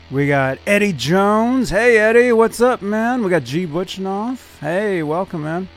We 0.10 0.28
got 0.28 0.58
Eddie 0.65 0.91
Jones. 0.91 1.69
Hey, 1.69 2.00
Eddie, 2.00 2.32
what's 2.32 2.62
up, 2.62 2.82
man? 2.82 3.24
We 3.24 3.30
got 3.30 3.43
G. 3.43 3.67
Butchnoff. 3.67 4.58
Hey, 4.58 5.04
welcome, 5.04 5.43
man. 5.43 5.69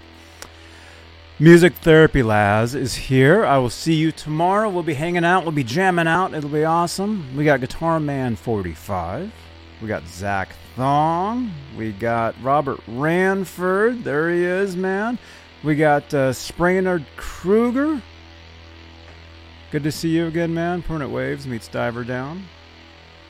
Music 1.38 1.74
Therapy 1.74 2.22
Laz 2.22 2.74
is 2.74 2.94
here. 2.94 3.44
I 3.44 3.58
will 3.58 3.68
see 3.68 3.92
you 3.92 4.10
tomorrow. 4.10 4.70
We'll 4.70 4.84
be 4.84 4.94
hanging 4.94 5.22
out. 5.22 5.42
We'll 5.42 5.52
be 5.52 5.62
jamming 5.62 6.06
out. 6.06 6.32
It'll 6.32 6.48
be 6.48 6.64
awesome. 6.64 7.36
We 7.36 7.44
got 7.44 7.60
Guitar 7.60 8.00
Man 8.00 8.36
45. 8.36 9.30
We 9.82 9.86
got 9.86 10.08
Zach 10.08 10.48
Thong. 10.76 11.52
We 11.76 11.92
got 11.92 12.34
Robert 12.42 12.80
Ranford. 12.88 14.02
There 14.02 14.30
he 14.30 14.44
is, 14.44 14.76
man. 14.76 15.18
We 15.62 15.76
got 15.76 16.04
uh, 16.14 16.30
Sprainard 16.32 17.04
Kruger. 17.16 18.00
Good 19.74 19.82
to 19.82 19.90
see 19.90 20.10
you 20.10 20.28
again, 20.28 20.54
man. 20.54 20.82
Permanent 20.82 21.10
Waves 21.10 21.48
meets 21.48 21.66
Diver 21.66 22.04
Down. 22.04 22.44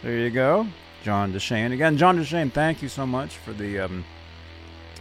There 0.02 0.18
you 0.18 0.28
go. 0.28 0.66
John 1.02 1.33
DeShane. 1.33 1.72
Again, 1.72 1.96
John 1.96 2.18
DeShane, 2.18 2.52
thank 2.52 2.83
you 2.83 2.90
so 2.90 3.07
much 3.07 3.38
for 3.38 3.54
the 3.54 3.80
um, 3.80 4.04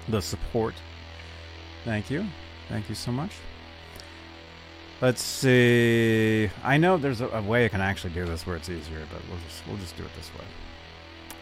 the 0.07 0.21
support. 0.21 0.73
Thank 1.83 2.09
you. 2.09 2.25
Thank 2.69 2.87
you 2.87 2.95
so 2.95 3.11
much. 3.11 3.31
Let's 5.01 5.21
see. 5.21 6.49
I 6.63 6.77
know 6.77 6.95
there's 6.95 7.19
a, 7.19 7.27
a, 7.27 7.41
way 7.41 7.65
I 7.65 7.67
can 7.67 7.81
actually 7.81 8.13
do 8.13 8.23
this 8.23 8.47
where 8.47 8.55
it's 8.55 8.69
easier, 8.69 9.05
but 9.11 9.21
we'll 9.27 9.41
just 9.45 9.67
we'll 9.67 9.77
just 9.79 9.97
do 9.97 10.03
it 10.03 10.15
this 10.15 10.33
way. 10.39 10.45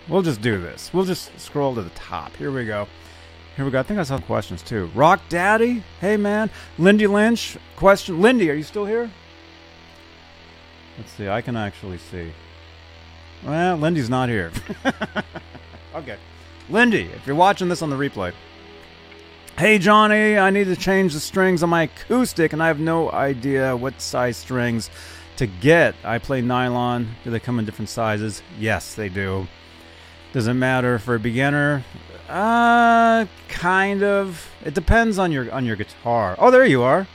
We'll 0.10 0.24
just 0.24 0.42
do 0.42 0.60
this. 0.60 0.92
We'll 0.92 1.06
just 1.06 1.40
scroll 1.40 1.76
to 1.76 1.84
the 1.84 1.92
top. 1.92 2.36
Here 2.38 2.52
we 2.52 2.66
go. 2.66 2.88
Here 3.56 3.66
we 3.66 3.70
go. 3.70 3.80
I 3.80 3.84
think 3.84 4.00
I 4.00 4.04
saw 4.04 4.18
questions 4.18 4.64
too. 4.64 4.90
Rock 4.96 5.22
Daddy, 5.30 5.84
hey 6.00 6.18
man. 6.18 6.50
Lindy 6.80 7.06
Lynch, 7.06 7.56
question. 7.76 8.20
Lindy, 8.20 8.50
are 8.50 8.56
you 8.56 8.64
still 8.64 8.88
here? 8.88 9.12
Let's 10.98 11.12
see. 11.14 11.30
I 11.30 11.42
can 11.42 11.56
actually 11.56 11.98
see. 11.98 12.32
Well, 13.46 13.78
Lindy's 13.78 14.10
not 14.10 14.30
here. 14.30 14.52
okay. 15.96 16.18
Lindy, 16.70 17.04
if 17.16 17.26
you're 17.26 17.36
watching 17.36 17.70
this 17.70 17.82
on 17.82 17.90
the 17.90 17.96
replay. 17.96 18.34
Hey, 19.58 19.78
Johnny, 19.78 20.38
I 20.38 20.50
need 20.50 20.66
to 20.66 20.76
change 20.76 21.14
the 21.14 21.20
strings 21.20 21.62
on 21.62 21.70
my 21.70 21.84
acoustic, 21.84 22.54
and 22.54 22.64
I 22.64 22.68
have 22.68 22.80
no 22.80 23.12
idea 23.12 23.76
what 23.76 24.02
size 24.02 24.38
strings 24.38 24.90
to 25.38 25.48
get. 25.48 25.96
I 26.04 26.20
play 26.20 26.42
nylon. 26.42 27.16
Do 27.24 27.32
they 27.32 27.40
come 27.40 27.60
in 27.60 27.66
different 27.66 27.90
sizes? 27.90 28.42
Yes, 28.60 28.96
they 28.96 29.10
do. 29.10 29.48
Does 30.34 30.48
it 30.48 30.54
matter 30.54 30.98
for 31.00 31.16
a 31.16 31.20
beginner? 31.20 31.84
Uh, 32.30 33.26
kind 33.50 34.04
of. 34.04 34.50
It 34.64 34.74
depends 34.74 35.20
on 35.20 35.32
your 35.32 35.52
on 35.52 35.66
your 35.66 35.76
guitar. 35.76 36.36
Oh, 36.40 36.50
there 36.50 36.66
you 36.66 36.82
are. 36.84 37.08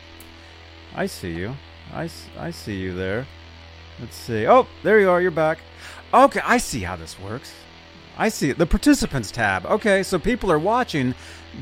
I 0.94 1.06
see 1.06 1.32
you. 1.32 1.56
I, 1.92 2.10
I 2.38 2.50
see 2.50 2.76
you 2.76 2.94
there. 2.94 3.26
Let's 4.00 4.16
see. 4.16 4.46
Oh, 4.46 4.66
there 4.82 5.00
you 5.00 5.10
are. 5.10 5.20
You're 5.20 5.30
back. 5.30 5.58
Okay, 6.12 6.40
I 6.44 6.58
see 6.58 6.80
how 6.80 6.96
this 6.96 7.18
works. 7.18 7.52
I 8.18 8.28
see 8.28 8.50
it. 8.50 8.58
The 8.58 8.66
participants 8.66 9.30
tab. 9.30 9.66
Okay, 9.66 10.02
so 10.02 10.18
people 10.18 10.50
are 10.50 10.58
watching, 10.58 11.14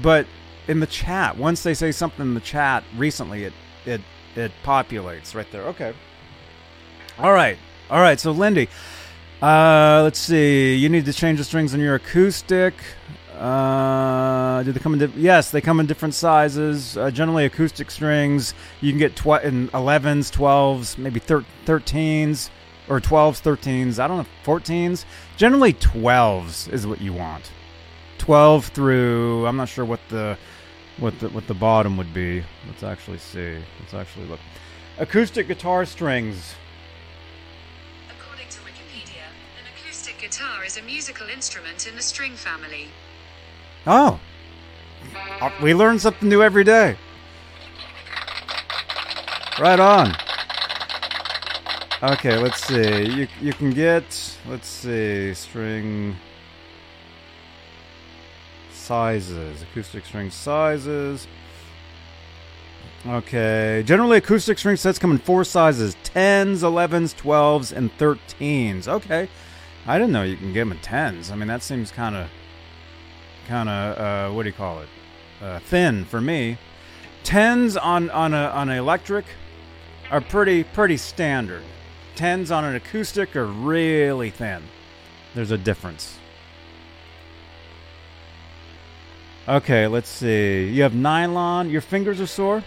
but 0.03 0.27
in 0.69 0.81
the 0.81 0.87
chat, 0.87 1.37
once 1.37 1.63
they 1.63 1.75
say 1.75 1.93
something 1.93 2.25
in 2.25 2.35
the 2.35 2.41
chat 2.41 2.85
recently, 2.97 3.45
it 3.45 3.53
it 3.85 4.01
it 4.37 4.53
populates 4.65 5.35
right 5.35 5.51
there. 5.51 5.63
Okay. 5.63 5.93
All 7.19 7.33
right. 7.33 7.59
All 7.91 8.01
right. 8.01 8.19
So 8.19 8.33
Lindy, 8.33 8.69
uh, 9.43 10.01
let's 10.03 10.19
see. 10.19 10.75
You 10.77 10.89
need 10.89 11.05
to 11.07 11.13
change 11.13 11.39
the 11.39 11.45
strings 11.45 11.75
on 11.75 11.81
your 11.81 11.97
acoustic. 11.97 12.75
Uh, 13.39 14.63
do 14.63 14.73
they 14.73 14.79
come 14.79 14.95
in? 14.95 15.11
Di- 15.11 15.21
yes, 15.21 15.51
they 15.51 15.61
come 15.61 15.81
in 15.81 15.87
different 15.87 16.15
sizes. 16.15 16.97
Uh, 16.97 17.11
generally, 17.11 17.45
acoustic 17.45 17.91
strings 17.91 18.55
you 18.81 18.93
can 18.93 18.99
get 18.99 19.17
tw- 19.17 19.43
in 19.43 19.69
11s, 19.69 20.31
12s, 20.31 20.97
maybe 20.99 21.19
thir- 21.19 21.45
13s 21.67 22.51
or 22.89 23.01
12s, 23.01 23.43
13s. 23.43 23.99
I 23.99 24.07
don't 24.07 24.19
know, 24.19 24.27
14s. 24.45 25.05
Generally, 25.37 25.75
12s 25.75 26.73
is 26.73 26.87
what 26.87 27.01
you 27.01 27.13
want. 27.13 27.51
12 28.19 28.67
through. 28.67 29.47
I'm 29.47 29.57
not 29.57 29.69
sure 29.69 29.85
what 29.85 30.01
the 30.09 30.39
what 30.99 31.19
the 31.19 31.29
what 31.31 31.47
the 31.49 31.55
bottom 31.55 31.97
would 31.97 32.15
be. 32.15 32.45
Let's 32.69 32.85
actually 32.85 33.19
see. 33.19 33.59
Let's 33.81 33.95
actually 33.95 34.27
look. 34.27 34.41
Acoustic 34.99 35.49
guitar 35.49 35.85
strings. 35.85 36.55
According 38.09 38.49
to 38.51 38.61
Wikipedia, 38.61 39.27
an 39.59 39.67
acoustic 39.77 40.19
guitar 40.21 40.65
is 40.65 40.77
a 40.77 40.83
musical 40.83 41.29
instrument 41.29 41.89
in 41.89 41.97
the 41.97 42.03
string 42.03 42.35
family. 42.35 42.89
Oh, 43.87 44.19
Uh, 45.41 45.51
we 45.63 45.75
learn 45.75 45.99
something 45.99 46.29
new 46.29 46.43
every 46.43 46.65
day. 46.65 46.97
Right 49.59 49.79
on. 49.79 50.15
Okay, 52.03 52.39
let's 52.39 52.65
see. 52.65 53.05
You 53.05 53.29
you 53.41 53.53
can 53.53 53.71
get 53.71 54.39
let's 54.49 54.69
see 54.69 55.35
string 55.35 56.17
sizes, 58.73 59.63
acoustic 59.63 60.05
string 60.07 60.31
sizes. 60.31 61.27
Okay, 63.07 63.83
generally 63.85 64.19
acoustic 64.19 64.59
string 64.59 64.77
sets 64.77 64.99
come 64.99 65.13
in 65.13 65.19
four 65.19 65.45
sizes: 65.45 65.97
tens, 66.05 66.63
elevens, 66.63 67.13
twelves, 67.13 67.73
and 67.73 67.91
thirteens. 67.99 68.89
Okay, 68.89 69.29
I 69.87 69.99
didn't 69.99 70.13
know 70.13 70.23
you 70.23 70.37
can 70.37 70.53
get 70.53 70.61
them 70.61 70.73
in 70.73 70.79
tens. 70.79 71.31
I 71.31 71.37
mean, 71.37 71.49
that 71.49 71.63
seems 71.63 71.91
kind 71.91 72.17
of 72.17 72.29
kind 73.45 73.69
of 73.69 73.99
uh, 73.99 74.35
what 74.35 74.43
do 74.43 74.49
you 74.49 74.55
call 74.55 74.81
it? 74.81 74.89
Uh, 75.41 75.59
thin 75.61 76.05
for 76.05 76.21
me. 76.21 76.59
Tens 77.23 77.77
on 77.77 78.11
on 78.11 78.35
a 78.35 78.47
on 78.49 78.69
an 78.69 78.79
electric 78.79 79.25
are 80.11 80.21
pretty 80.21 80.65
pretty 80.65 80.97
standard. 80.97 81.63
Tens 82.15 82.51
on 82.51 82.65
an 82.65 82.75
acoustic 82.75 83.35
are 83.35 83.47
really 83.47 84.31
thin. 84.31 84.63
There's 85.35 85.51
a 85.51 85.59
difference. 85.59 86.19
Okay, 89.47 89.87
let's 89.87 90.09
see. 90.09 90.69
You 90.69 90.85
have 90.85 90.95
nylon. 90.95 91.69
Your 91.69 91.83
fingers 91.83 92.21
are 92.21 92.27
sore. 92.27 92.65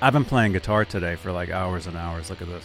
I've 0.00 0.12
been 0.12 0.24
playing 0.24 0.52
guitar 0.52 0.84
today 0.84 1.16
for 1.16 1.32
like 1.32 1.50
hours 1.50 1.86
and 1.88 1.96
hours. 1.96 2.30
Look 2.30 2.40
at 2.40 2.48
this. 2.48 2.64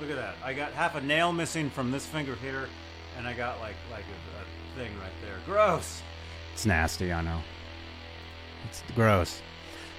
Look 0.00 0.10
at 0.10 0.16
that. 0.16 0.34
I 0.44 0.52
got 0.54 0.72
half 0.72 0.96
a 0.96 1.00
nail 1.00 1.32
missing 1.32 1.70
from 1.70 1.90
this 1.90 2.04
finger 2.04 2.34
here, 2.36 2.68
and 3.16 3.26
I 3.26 3.32
got 3.32 3.60
like 3.60 3.76
like 3.90 4.04
a, 4.04 4.40
a 4.40 4.78
thing 4.78 4.92
right 4.98 5.12
there. 5.22 5.36
Gross. 5.46 6.02
It's 6.52 6.66
nasty, 6.66 7.12
I 7.12 7.22
know. 7.22 7.40
It's 8.68 8.82
gross. 8.94 9.40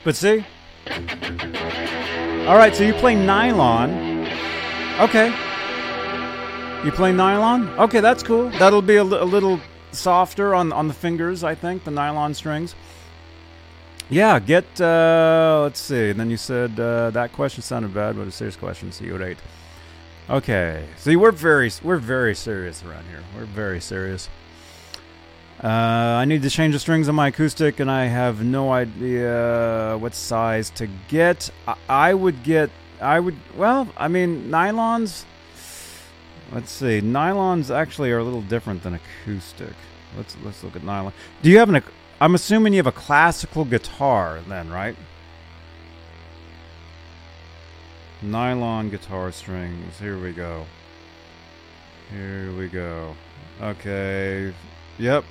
But 0.03 0.15
see? 0.15 0.45
All 2.47 2.55
right, 2.58 2.75
so 2.75 2.84
you 2.84 2.93
play 2.93 3.15
nylon. 3.15 4.27
Okay. 4.99 5.27
You 6.86 6.91
play 6.91 7.12
nylon? 7.12 7.67
Okay, 7.79 7.99
that's 7.99 8.21
cool. 8.21 8.49
That'll 8.51 8.81
be 8.81 8.97
a, 8.97 9.03
li- 9.03 9.17
a 9.17 9.25
little 9.25 9.60
softer 9.91 10.53
on 10.53 10.71
on 10.71 10.88
the 10.88 10.93
fingers, 10.93 11.43
I 11.43 11.55
think, 11.55 11.84
the 11.84 11.91
nylon 11.91 12.34
strings. 12.34 12.75
Yeah, 14.10 14.39
get. 14.39 14.79
Uh, 14.79 15.62
let's 15.63 15.79
see. 15.79 16.12
And 16.12 16.19
then 16.19 16.29
you 16.29 16.38
said 16.38 16.79
uh, 16.79 17.10
that 17.12 17.31
question 17.34 17.63
sounded 17.63 17.93
bad, 17.93 18.15
but 18.15 18.27
a 18.27 18.31
serious 18.31 18.55
question. 18.55 18.91
See 18.91 19.05
you 19.05 19.15
at 19.15 19.21
eight. 19.21 19.38
Okay. 20.29 20.85
See, 20.97 21.15
we're 21.15 21.31
very 21.31 21.71
we're 21.83 21.97
very 21.97 22.33
serious 22.33 22.83
around 22.83 23.05
here. 23.05 23.21
We're 23.38 23.45
very 23.45 23.79
serious. 23.79 24.27
Uh, 25.63 25.67
I 25.67 26.25
need 26.25 26.41
to 26.41 26.49
change 26.49 26.73
the 26.73 26.79
strings 26.79 27.07
on 27.07 27.15
my 27.15 27.27
acoustic, 27.27 27.79
and 27.79 27.89
I 27.89 28.05
have 28.05 28.43
no 28.43 28.71
idea 28.71 29.97
what 29.99 30.13
size 30.13 30.69
to 30.71 30.88
get. 31.07 31.49
I, 31.67 31.75
I 31.88 32.13
would 32.13 32.43
get. 32.43 32.69
I 32.99 33.19
would. 33.19 33.35
Well, 33.55 33.88
I 33.95 34.07
mean, 34.07 34.49
nylons. 34.49 35.25
Let's 36.51 36.71
see. 36.71 37.01
Nylons 37.01 37.73
actually 37.73 38.11
are 38.11 38.19
a 38.19 38.23
little 38.23 38.41
different 38.41 38.83
than 38.83 38.95
acoustic. 38.95 39.73
Let's 40.17 40.35
let's 40.43 40.63
look 40.63 40.75
at 40.75 40.83
nylon. 40.83 41.13
Do 41.43 41.51
you 41.51 41.59
have 41.59 41.69
an? 41.69 41.83
I'm 42.19 42.33
assuming 42.33 42.73
you 42.73 42.77
have 42.77 42.88
a 42.88 42.91
classical 42.91 43.63
guitar, 43.63 44.39
then, 44.47 44.69
right? 44.71 44.95
Nylon 48.25 48.89
guitar 48.89 49.31
strings. 49.31 49.99
Here 49.99 50.17
we 50.17 50.33
go. 50.33 50.65
Here 52.11 52.51
we 52.51 52.67
go. 52.67 53.15
Okay. 53.61 54.53
Yep. 54.97 55.23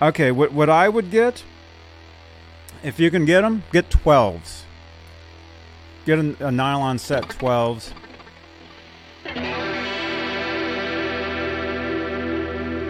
Okay, 0.00 0.32
what 0.32 0.52
what 0.52 0.68
I 0.68 0.88
would 0.88 1.10
get 1.10 1.44
if 2.82 2.98
you 2.98 3.10
can 3.10 3.24
get 3.24 3.42
them, 3.42 3.62
get 3.72 3.88
12s. 3.90 4.62
Get 6.04 6.18
a, 6.18 6.48
a 6.48 6.50
nylon 6.50 6.98
set 6.98 7.28
12s. 7.28 7.92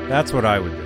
That's 0.09 0.33
what 0.33 0.47
I 0.47 0.59
would 0.59 0.73
do. 0.73 0.82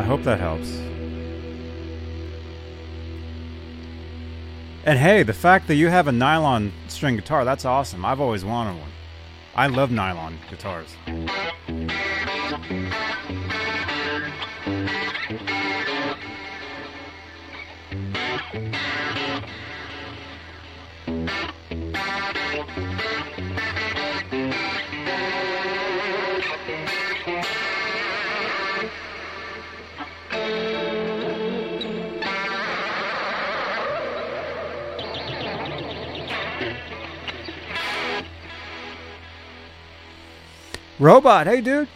I 0.00 0.02
hope 0.02 0.22
that 0.22 0.40
helps. 0.40 0.78
And 4.86 4.98
hey, 4.98 5.24
the 5.24 5.34
fact 5.34 5.68
that 5.68 5.74
you 5.74 5.88
have 5.88 6.08
a 6.08 6.12
nylon 6.12 6.72
string 6.88 7.16
guitar, 7.16 7.44
that's 7.44 7.66
awesome. 7.66 8.06
I've 8.06 8.18
always 8.18 8.42
wanted 8.42 8.80
one. 8.80 8.90
I 9.54 9.66
love 9.66 9.90
nylon 9.90 10.38
guitars. 10.48 10.96
Robot, 41.00 41.46
hey 41.46 41.62
dude. 41.62 41.88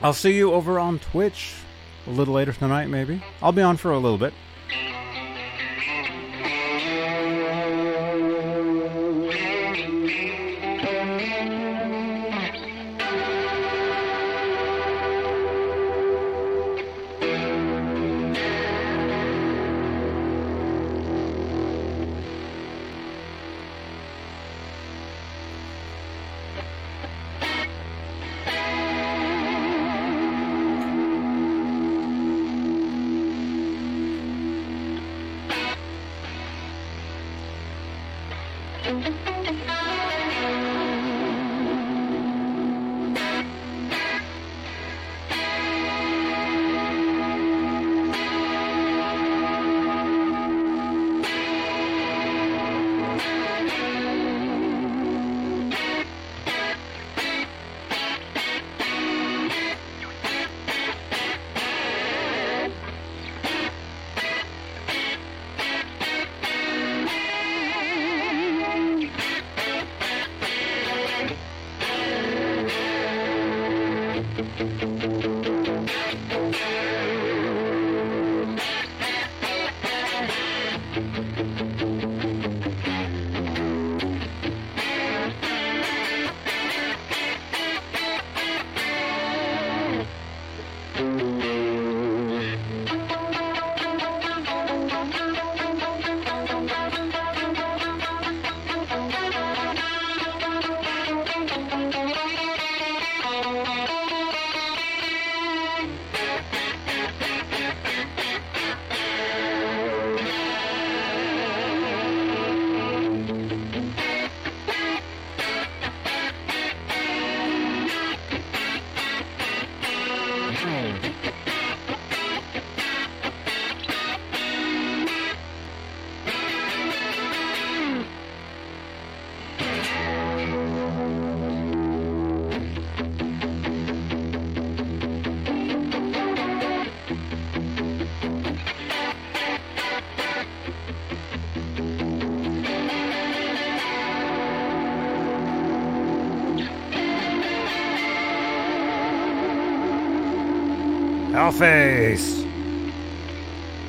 I'll 0.00 0.14
see 0.14 0.34
you 0.34 0.54
over 0.54 0.78
on 0.78 0.98
Twitch 0.98 1.52
a 2.06 2.10
little 2.10 2.32
later 2.32 2.54
tonight, 2.54 2.88
maybe. 2.88 3.22
I'll 3.42 3.52
be 3.52 3.60
on 3.60 3.76
for 3.76 3.92
a 3.92 3.98
little 3.98 4.16
bit. 4.16 4.32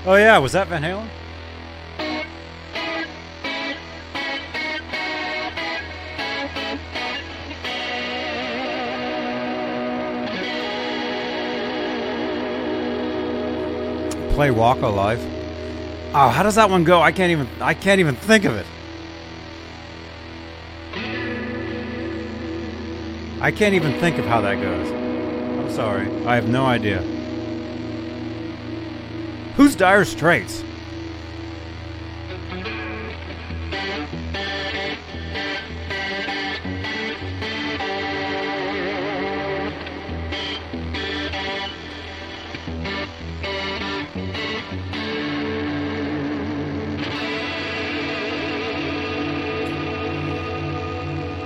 Oh 0.05 0.15
yeah, 0.15 0.37
was 0.39 0.51
that 0.51 0.67
Van 0.67 0.81
Halen? 0.81 1.07
Play 14.33 14.51
Walk 14.51 14.81
of 14.81 14.93
Life. 14.93 15.23
Oh, 16.13 16.27
how 16.27 16.43
does 16.43 16.55
that 16.55 16.69
one 16.69 16.83
go? 16.83 17.01
I 17.01 17.13
can't 17.13 17.31
even 17.31 17.47
I 17.61 17.73
can't 17.73 18.01
even 18.01 18.15
think 18.15 18.43
of 18.43 18.55
it. 18.55 18.65
I 23.39 23.51
can't 23.51 23.75
even 23.75 23.97
think 24.01 24.17
of 24.17 24.25
how 24.25 24.41
that 24.41 24.55
goes. 24.55 24.91
I'm 24.91 25.71
sorry. 25.71 26.07
I 26.25 26.35
have 26.35 26.49
no 26.49 26.65
idea. 26.65 27.14
Who's 29.55 29.73
Dire 29.73 30.03
Straits? 30.03 30.63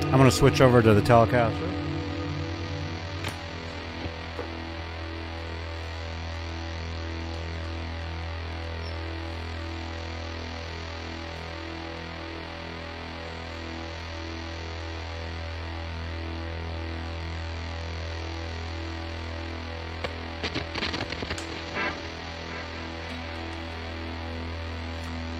I'm 0.06 0.18
going 0.18 0.24
to 0.24 0.32
switch 0.32 0.62
over 0.62 0.82
to 0.82 0.96
the 0.96 1.02
Telecaster. 1.02 1.79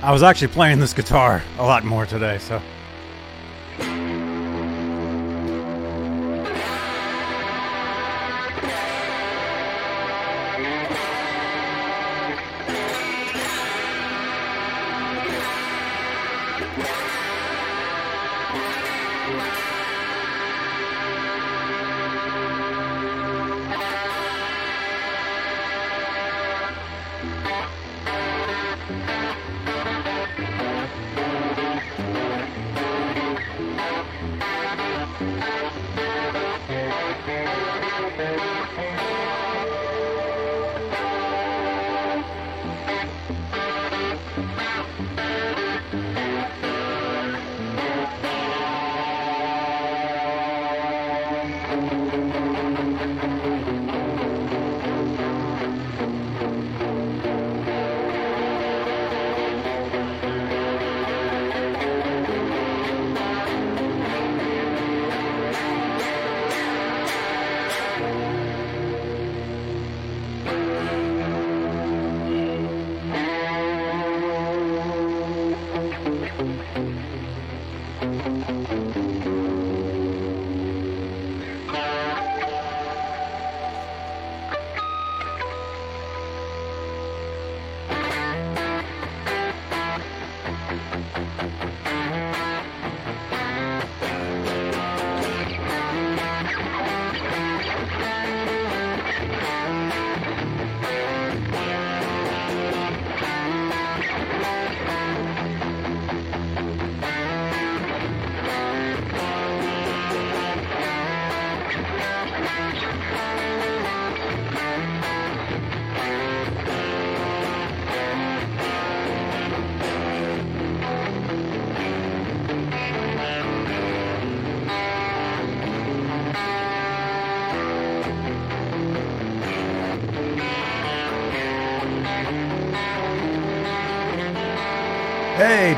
I 0.10 0.12
was 0.12 0.24
actually 0.24 0.48
playing 0.48 0.80
this 0.80 0.96
guitar 0.96 1.44
a 1.60 1.64
lot 1.64 1.84
more 1.84 2.08
today, 2.08 2.40
so. 2.40 2.60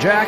Jack. 0.01 0.27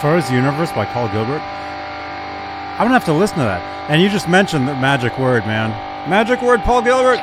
Fuzz 0.00 0.30
Universe 0.30 0.72
by 0.72 0.86
Paul 0.86 1.08
Gilbert. 1.08 1.42
I'm 1.42 2.86
gonna 2.86 2.94
have 2.94 3.04
to 3.04 3.12
listen 3.12 3.36
to 3.36 3.44
that. 3.44 3.90
And 3.90 4.00
you 4.00 4.08
just 4.08 4.30
mentioned 4.30 4.66
the 4.66 4.72
magic 4.76 5.18
word, 5.18 5.44
man. 5.44 5.68
Magic 6.08 6.40
word, 6.40 6.60
Paul 6.62 6.80
Gilbert. 6.80 7.20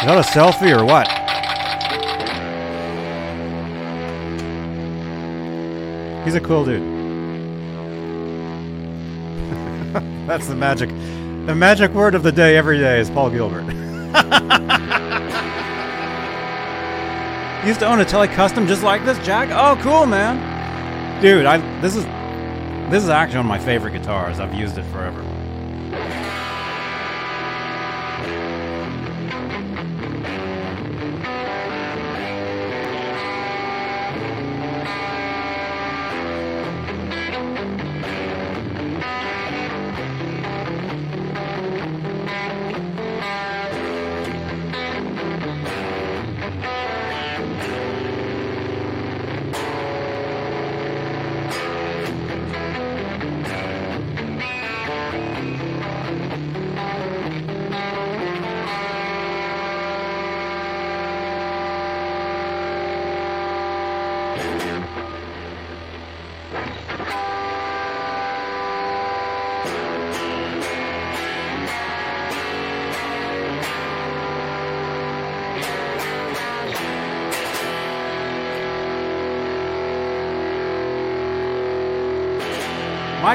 Is 0.00 0.06
that 0.06 0.18
a 0.18 0.22
selfie 0.28 0.76
or 0.76 0.84
what? 0.84 1.06
He's 6.24 6.34
a 6.34 6.40
cool 6.40 6.64
dude. 6.64 6.99
That's 10.26 10.46
the 10.46 10.54
magic. 10.54 10.90
The 11.46 11.54
magic 11.54 11.92
word 11.92 12.14
of 12.14 12.22
the 12.22 12.30
day 12.30 12.56
every 12.56 12.78
day 12.78 13.00
is 13.00 13.10
Paul 13.10 13.30
Gilbert. 13.30 13.62
Used 17.66 17.80
to 17.80 17.86
own 17.86 18.00
a 18.00 18.04
Tele 18.04 18.28
Custom 18.28 18.66
just 18.66 18.82
like 18.82 19.04
this, 19.04 19.18
Jack. 19.18 19.50
Oh, 19.50 19.80
cool, 19.82 20.06
man. 20.06 21.20
Dude, 21.20 21.44
I 21.44 21.58
this 21.80 21.96
is 21.96 22.04
this 22.90 23.02
is 23.02 23.10
actually 23.10 23.38
one 23.38 23.46
of 23.46 23.50
my 23.50 23.58
favorite 23.58 23.92
guitars. 23.92 24.40
I've 24.40 24.54
used 24.54 24.78
it 24.78 24.84
forever. 24.86 25.20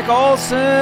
Olson. 0.10 0.75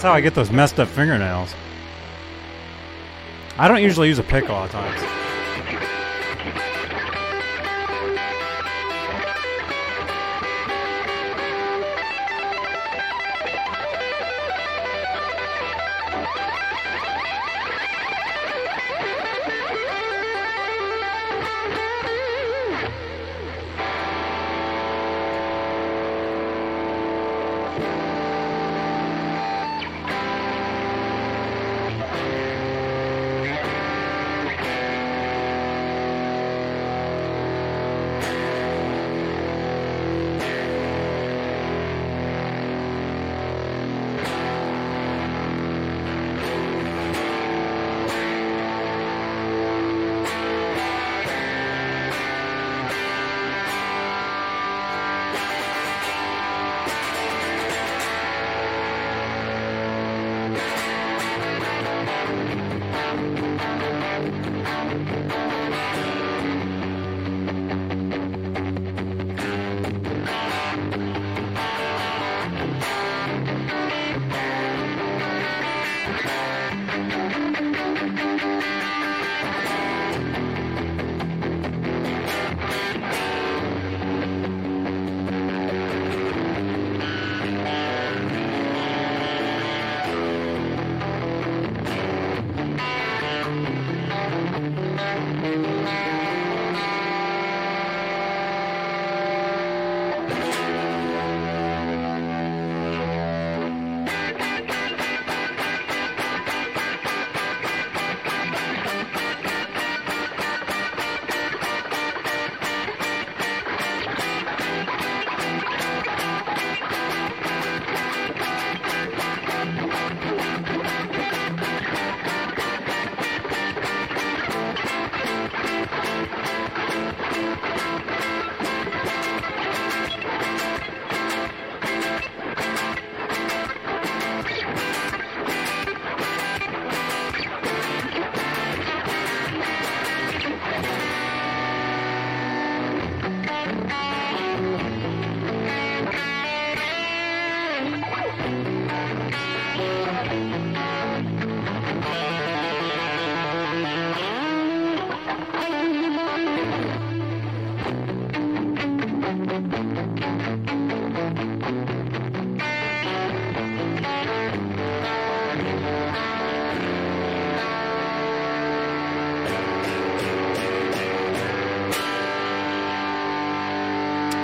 That's 0.00 0.08
how 0.08 0.14
I 0.14 0.22
get 0.22 0.34
those 0.34 0.50
messed 0.50 0.80
up 0.80 0.88
fingernails. 0.88 1.54
I 3.58 3.68
don't 3.68 3.82
usually 3.82 4.08
use 4.08 4.18
a 4.18 4.22
pick 4.22 4.48
a 4.48 4.52
lot 4.54 4.64
of 4.64 5.19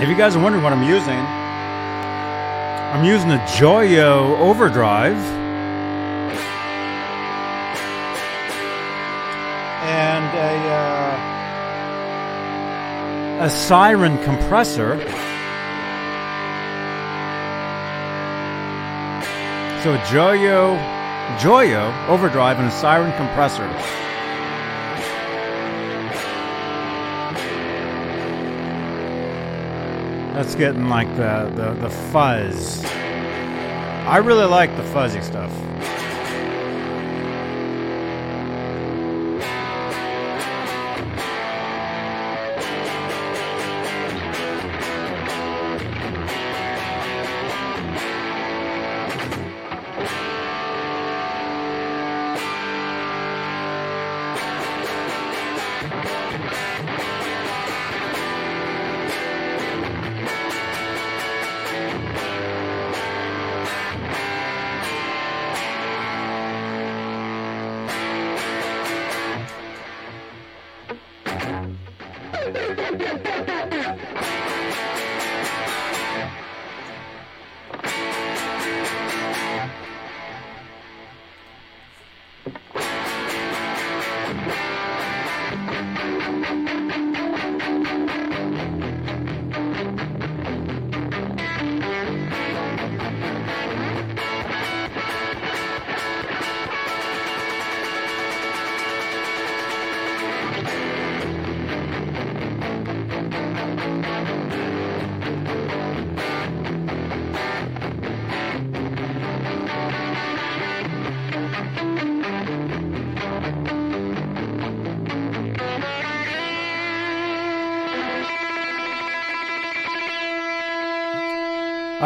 If 0.06 0.10
you 0.10 0.16
guys 0.16 0.36
are 0.36 0.40
wondering 0.40 0.62
what 0.62 0.72
I'm 0.72 0.84
using, 0.84 1.18
I'm 1.18 3.04
using 3.04 3.32
a 3.32 3.38
Joyo 3.58 4.38
Overdrive. 4.38 5.16
And 9.82 10.24
a, 10.38 10.58
uh, 13.40 13.46
a 13.46 13.50
Siren 13.50 14.16
compressor. 14.22 15.00
So 19.82 19.94
a 19.94 19.98
Joyo, 20.06 20.78
Joyo 21.40 21.92
Overdrive 22.06 22.60
and 22.60 22.68
a 22.68 22.70
Siren 22.70 23.12
compressor. 23.16 23.66
That's 30.36 30.54
getting 30.54 30.90
like 30.90 31.08
the, 31.16 31.50
the, 31.56 31.72
the 31.80 31.88
fuzz. 31.88 32.84
I 32.84 34.18
really 34.18 34.44
like 34.44 34.76
the 34.76 34.82
fuzzy 34.82 35.22
stuff. 35.22 35.50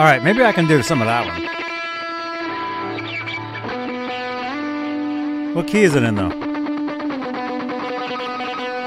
All 0.00 0.06
right, 0.06 0.24
maybe 0.24 0.42
I 0.42 0.52
can 0.52 0.66
do 0.66 0.82
some 0.82 1.02
of 1.02 1.08
that 1.08 1.26
one. 1.26 1.42
What 5.54 5.66
key 5.66 5.82
is 5.82 5.94
it 5.94 6.02
in, 6.02 6.14
though? 6.14 6.28
Let's 6.28 6.38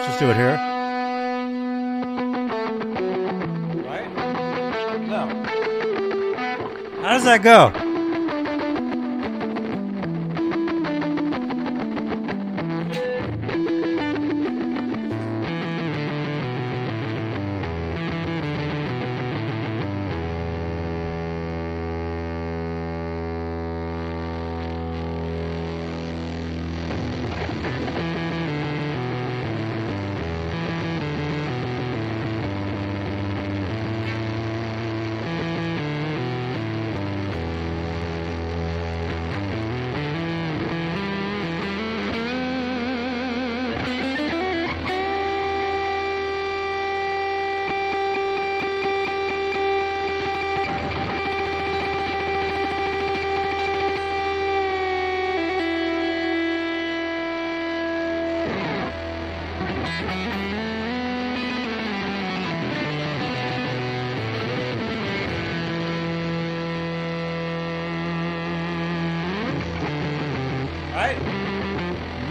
just 0.07 0.19
do 0.19 0.31
it 0.31 0.35
here. 0.35 0.55
Right? 3.85 4.09
No. 5.07 5.27
How 7.03 7.11
does 7.13 7.25
that 7.25 7.43
go? 7.43 7.82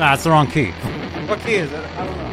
Nah, 0.02 0.14
it's 0.14 0.24
the 0.24 0.30
wrong 0.30 0.48
key. 0.48 0.72
What 1.28 1.38
key 1.42 1.54
is 1.54 1.70
it? 1.70 1.78
I 1.78 2.04
don't 2.04 2.16
know. 2.16 2.31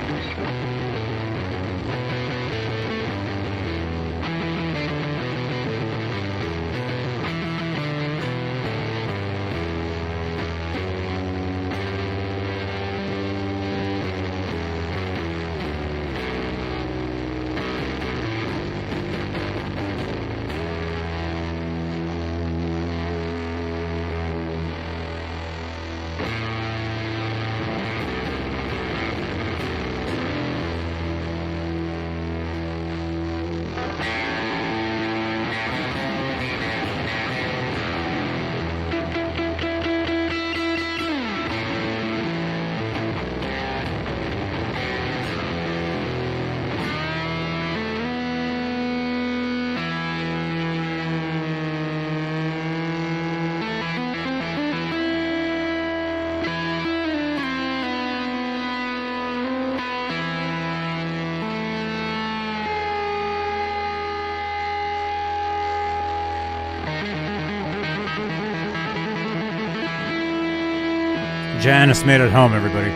Janice 71.90 72.06
made 72.06 72.22
it 72.22 72.30
home, 72.30 72.54
everybody. 72.54 72.92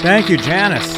Thank 0.00 0.28
you, 0.28 0.36
Janice. 0.36 0.96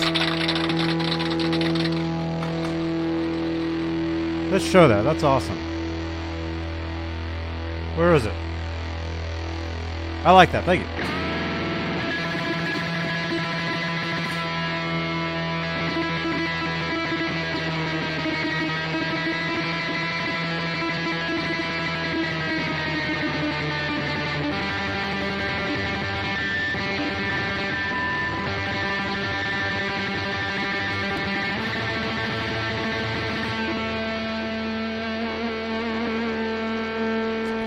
Let's 4.52 4.66
show 4.66 4.88
that. 4.88 5.00
That's 5.00 5.22
awesome. 5.22 5.56
Where 7.96 8.14
is 8.14 8.26
it? 8.26 8.34
I 10.22 10.32
like 10.32 10.52
that. 10.52 10.64
Thank 10.66 10.82
you. 10.82 11.21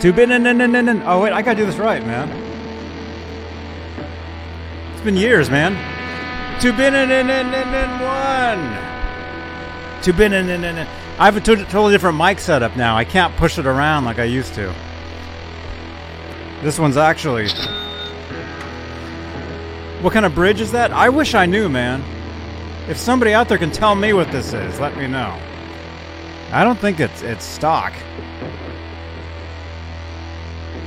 Two 0.06 0.14
bin 0.14 0.32
Oh 0.32 1.20
wait, 1.20 1.34
I 1.34 1.42
gotta 1.42 1.58
do 1.58 1.66
this 1.66 1.78
right, 1.78 2.06
man. 2.06 2.30
It's 4.94 5.02
been 5.02 5.18
years, 5.18 5.50
man. 5.50 5.74
Two 6.62 6.72
bin 6.74 6.94
one. 6.94 8.60
Two 10.04 10.14
bin 10.14 10.32
I 10.32 11.26
have 11.26 11.38
a 11.38 11.42
t- 11.42 11.56
totally 11.56 11.92
different 11.92 12.20
mic 12.20 12.38
setup 12.38 12.78
now. 12.78 12.96
I 12.96 13.04
can't 13.04 13.36
push 13.36 13.58
it 13.58 13.66
around 13.66 14.06
like 14.06 14.20
I 14.20 14.26
used 14.26 14.54
to. 14.54 14.72
This 16.62 16.78
one's 16.78 16.98
actually. 16.98 17.50
What 20.04 20.14
kind 20.14 20.28
of 20.28 20.36
bridge 20.36 20.62
is 20.62 20.72
that? 20.74 20.92
I 20.92 21.10
wish 21.10 21.34
I 21.34 21.48
knew, 21.48 21.68
man. 21.68 22.04
If 22.88 22.98
somebody 22.98 23.34
out 23.34 23.50
there 23.50 23.58
can 23.58 23.72
tell 23.72 23.96
me 23.96 24.14
what 24.14 24.32
this 24.32 24.54
is, 24.54 24.80
let 24.80 24.96
me 24.98 25.08
know. 25.08 25.36
I 26.52 26.64
don't 26.64 26.78
think 26.78 27.00
it's 27.00 27.24
it's 27.24 27.44
stock. 27.44 27.92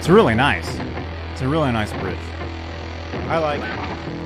It's 0.08 0.14
really 0.14 0.34
nice. 0.34 0.66
It's 1.32 1.42
a 1.42 1.48
really 1.48 1.70
nice 1.70 1.92
bridge. 1.92 2.16
I 3.28 3.36
like 3.36 3.60
it. 3.60 4.17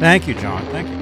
Thank 0.00 0.26
you, 0.26 0.32
John. 0.32 0.64
Thank 0.68 0.88
you. 0.88 0.99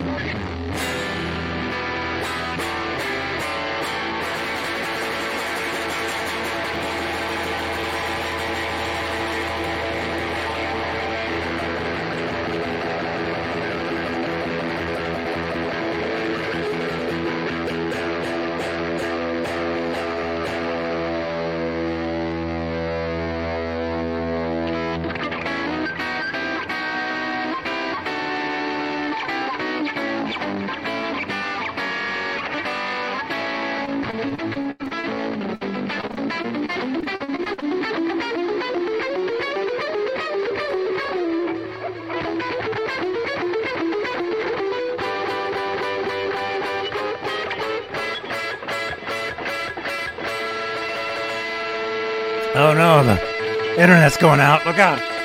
Going 54.20 54.40
out. 54.40 54.66
Look 54.66 54.78
out. 54.78 55.17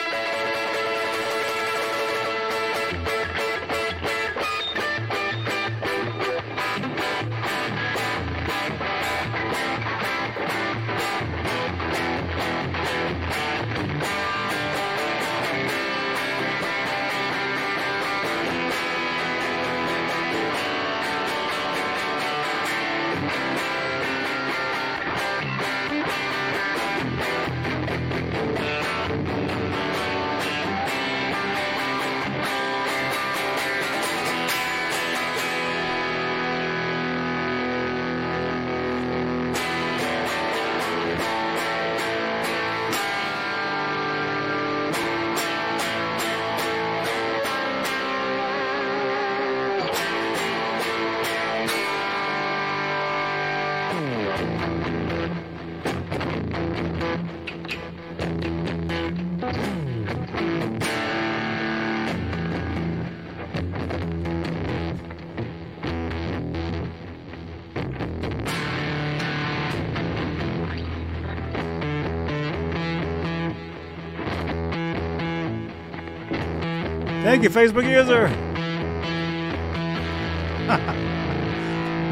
Thank 77.34 77.42
you, 77.42 77.50
Facebook 77.50 77.90
user. 77.90 78.30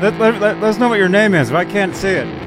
let, 0.02 0.18
let, 0.20 0.42
let, 0.42 0.60
let 0.60 0.64
us 0.64 0.80
know 0.80 0.90
what 0.90 0.98
your 0.98 1.10
name 1.10 1.36
is 1.36 1.52
if 1.52 1.56
I 1.56 1.64
can't 1.64 1.96
see 1.96 2.10
it. 2.10 2.41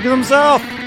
Michael 0.00 0.12
himself. 0.12 0.79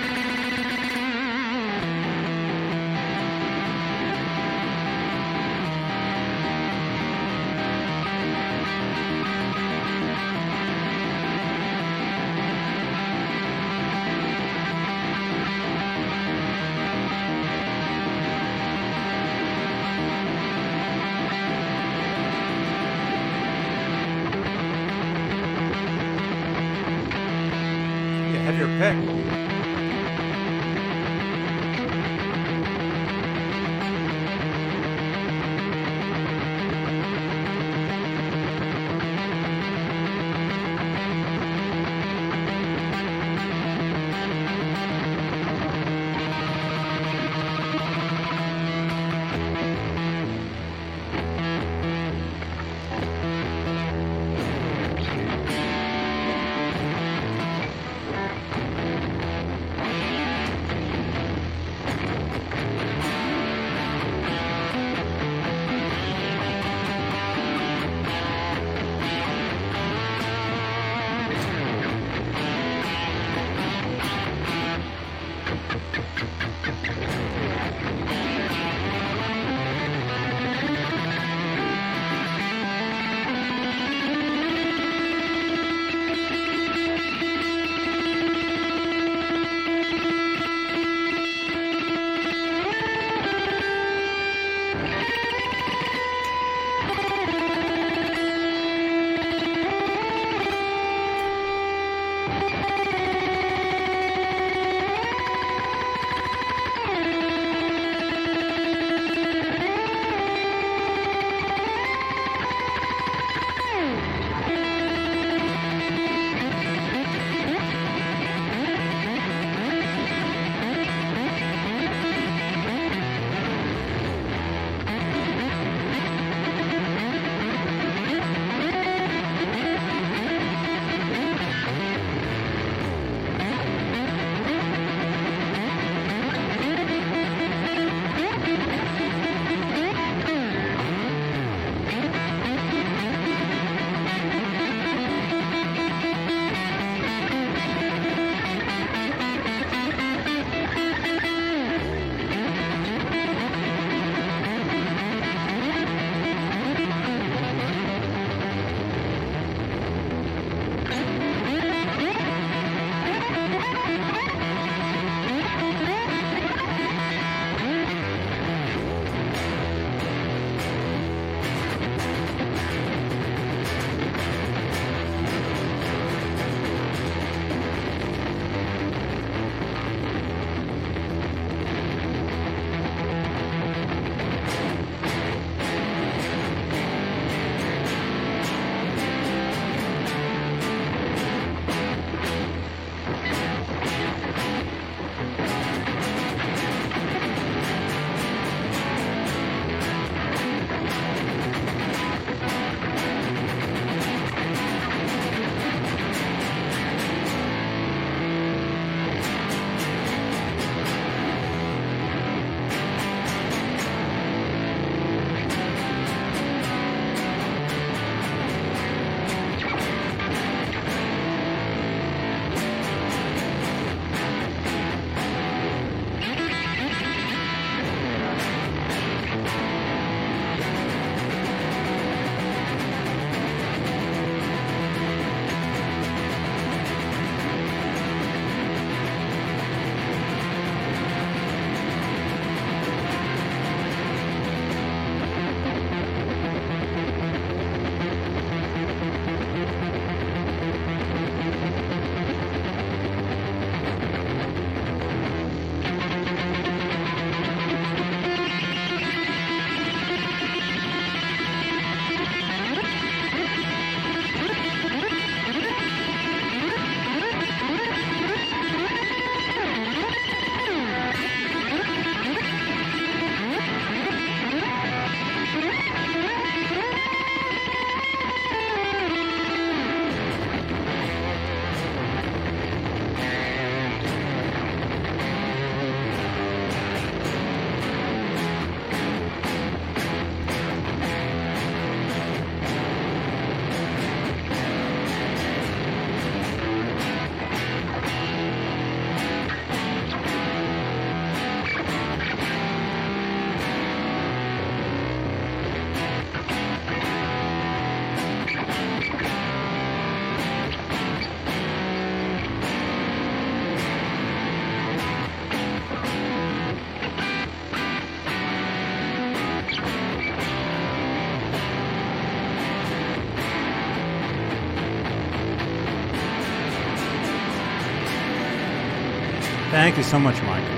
Thank 329.93 330.05
you 330.05 330.11
so 330.11 330.19
much, 330.19 330.41
Mike. 330.41 330.72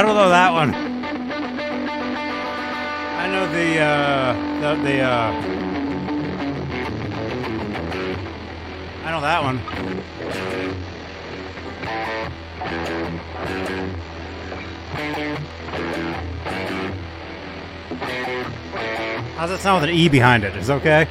I 0.00 0.02
don't 0.02 0.14
know 0.14 0.30
that 0.30 0.52
one. 0.54 0.74
I 3.18 3.26
know 3.30 3.52
the 3.52 3.80
uh 3.80 4.32
the, 4.60 4.82
the 4.82 5.00
uh 5.02 5.30
I 9.04 9.10
know 9.10 9.20
that 9.20 9.42
one. 9.42 9.58
How's 19.36 19.50
it 19.50 19.60
sound 19.60 19.82
with 19.82 19.90
an 19.90 19.96
E 19.96 20.08
behind 20.08 20.44
it? 20.44 20.56
Is 20.56 20.70
it 20.70 20.72
okay? 20.72 21.06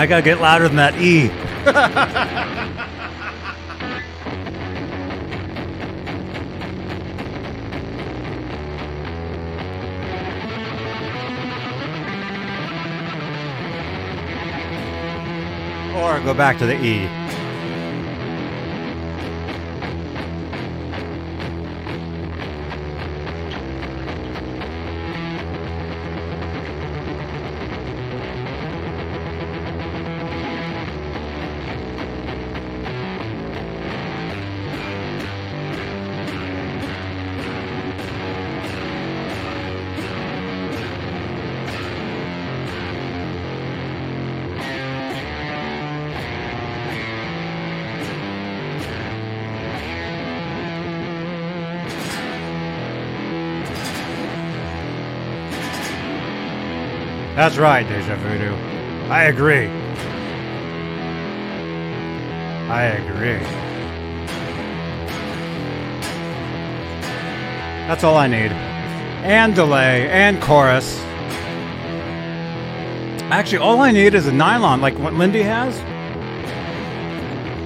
I 0.00 0.06
gotta 0.06 0.22
get 0.22 0.40
louder 0.40 0.66
than 0.66 0.78
that 0.78 0.94
E. 0.98 1.28
or 15.94 16.24
go 16.24 16.32
back 16.32 16.56
to 16.60 16.66
the 16.66 16.82
E. 16.82 17.19
That's 57.40 57.56
right, 57.56 57.88
Deja 57.88 58.16
Voodoo. 58.16 58.52
I 59.08 59.22
agree. 59.22 59.66
I 62.68 62.82
agree. 62.82 63.38
That's 67.88 68.04
all 68.04 68.18
I 68.18 68.26
need. 68.26 68.52
And 69.22 69.54
delay, 69.54 70.10
and 70.10 70.42
chorus. 70.42 71.00
Actually, 73.30 73.60
all 73.60 73.80
I 73.80 73.90
need 73.90 74.12
is 74.12 74.26
a 74.26 74.32
nylon, 74.32 74.82
like 74.82 74.98
what 74.98 75.14
Lindy 75.14 75.42
has. 75.42 75.78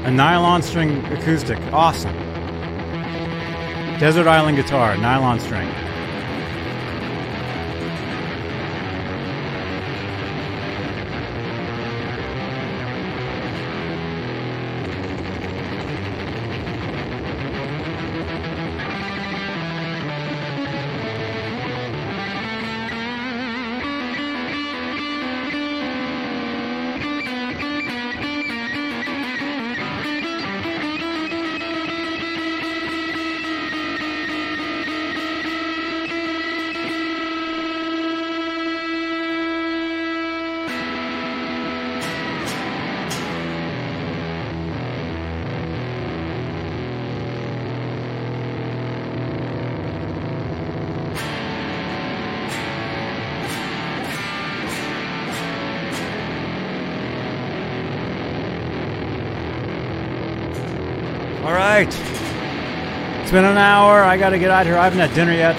A 0.07 0.11
nylon 0.13 0.63
string 0.63 1.05
acoustic. 1.07 1.59
Awesome. 1.73 2.15
Desert 3.99 4.29
Island 4.29 4.57
guitar, 4.57 4.97
nylon 4.99 5.41
string. 5.41 5.69
Right. 61.75 61.89
It's 63.23 63.33
been 63.33 63.45
an 63.45 63.59
hour. 63.59 64.05
I 64.05 64.17
got 64.17 64.31
to 64.31 64.39
get 64.39 64.51
out 64.51 64.65
here. 64.65 64.77
I 64.77 64.85
haven't 64.85 65.01
had 65.01 65.13
dinner 65.13 65.33
yet. 65.33 65.57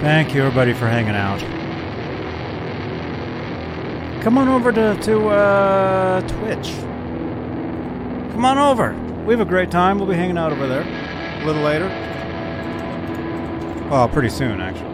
Thank 0.00 0.32
you, 0.32 0.42
everybody, 0.42 0.72
for 0.74 0.86
hanging 0.86 1.16
out. 1.16 1.40
Come 4.22 4.38
on 4.38 4.46
over 4.46 4.70
to, 4.70 4.96
to 5.02 5.28
uh, 5.28 6.20
Twitch. 6.20 6.70
Come 8.32 8.44
on 8.44 8.58
over. 8.58 8.94
We 9.24 9.32
have 9.32 9.40
a 9.40 9.44
great 9.44 9.72
time. 9.72 9.98
We'll 9.98 10.08
be 10.08 10.14
hanging 10.14 10.38
out 10.38 10.52
over 10.52 10.68
there 10.68 10.82
a 11.42 11.44
little 11.44 11.62
later. 11.62 11.88
Well, 13.90 14.08
pretty 14.08 14.28
soon, 14.28 14.60
actually. 14.60 14.92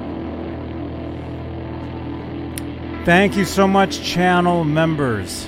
Thank 3.05 3.37
you 3.37 3.45
so 3.45 3.69
much, 3.69 4.03
channel 4.03 4.65
members. 4.65 5.47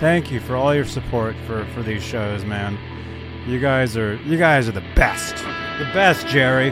Thank 0.00 0.32
you 0.32 0.40
for 0.40 0.56
all 0.56 0.74
your 0.74 0.84
support 0.84 1.36
for, 1.46 1.64
for 1.66 1.82
these 1.84 2.02
shows, 2.02 2.44
man. 2.44 2.76
You 3.46 3.58
guys 3.58 3.96
are 3.96 4.16
you 4.26 4.36
guys 4.38 4.68
are 4.68 4.72
the 4.72 4.84
best. 4.94 5.36
The 5.36 5.90
best, 5.94 6.26
Jerry. 6.26 6.70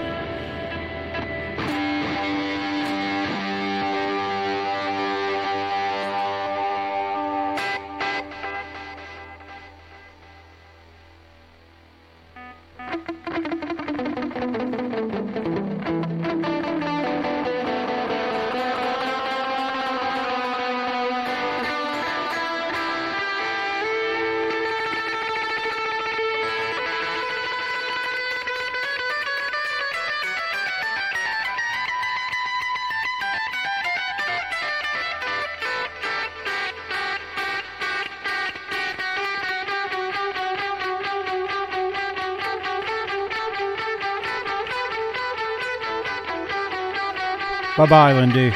Bye 47.78 47.86
bye, 47.86 48.12
Lindy. 48.12 48.50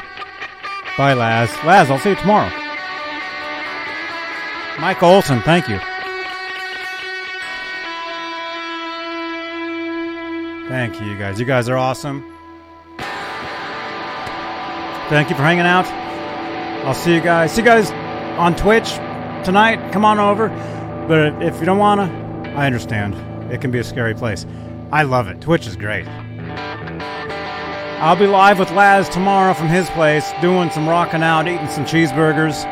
Bye, 0.99 1.15
Laz. 1.15 1.49
Laz, 1.65 1.93
I'll 1.93 1.99
see 2.01 2.11
you 2.11 2.17
tomorrow. 2.17 2.51
Mike 4.81 5.01
Olson, 5.01 5.41
thank 5.43 5.69
you. 5.69 5.79
Thank 10.69 11.01
you, 11.01 11.07
you 11.07 11.17
guys. 11.17 11.39
You 11.39 11.47
guys 11.47 11.69
are 11.69 11.77
awesome. 11.77 12.23
Thank 15.09 15.31
you 15.31 15.37
for 15.37 15.43
hanging 15.43 15.67
out. 15.67 15.87
I'll 16.85 16.93
see 16.93 17.15
you 17.15 17.21
guys. 17.21 17.53
See 17.53 17.61
you 17.61 17.67
guys 17.67 17.93
on 18.39 18.57
Twitch 18.57 18.91
tonight. 19.45 19.93
Come 19.93 20.05
on 20.05 20.19
over. 20.19 20.49
But 21.07 21.41
if 21.43 21.61
you 21.61 21.67
don't 21.67 21.79
want 21.79 22.01
to, 22.01 22.51
I 22.57 22.67
understand. 22.67 23.15
It 23.53 23.61
can 23.61 23.71
be 23.71 23.79
a 23.79 23.85
scary 23.85 24.15
place. 24.15 24.47
I 24.91 25.05
love 25.05 25.29
it. 25.29 25.41
Twitch 25.41 25.69
is 25.69 25.77
great. 25.77 26.09
I'll 28.03 28.17
be 28.17 28.27
live 28.27 28.59
with 28.59 28.73
Laz 28.73 29.09
tomorrow 29.09 29.55
from 29.55 29.69
his 29.69 29.89
place, 29.91 30.33
doing 30.41 30.71
some 30.71 30.89
rocking 30.89 31.23
out, 31.23 31.47
eating 31.47 31.69
some 31.69 31.85
cheeseburgers. 31.85 32.65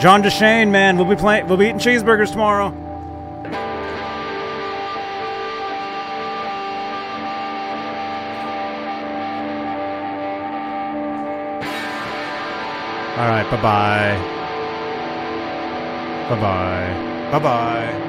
John 0.00 0.22
DeShane, 0.22 0.70
man, 0.70 0.96
we'll 0.96 1.08
be 1.08 1.16
playing. 1.16 1.48
We'll 1.48 1.56
be 1.56 1.64
eating 1.64 1.80
cheeseburgers 1.80 2.30
tomorrow. 2.30 2.66
All 13.16 13.28
right, 13.28 13.50
bye 13.50 13.60
bye. 13.60 14.36
Bye 16.28 16.40
bye. 16.40 17.30
Bye 17.32 17.38
bye. 17.40 18.05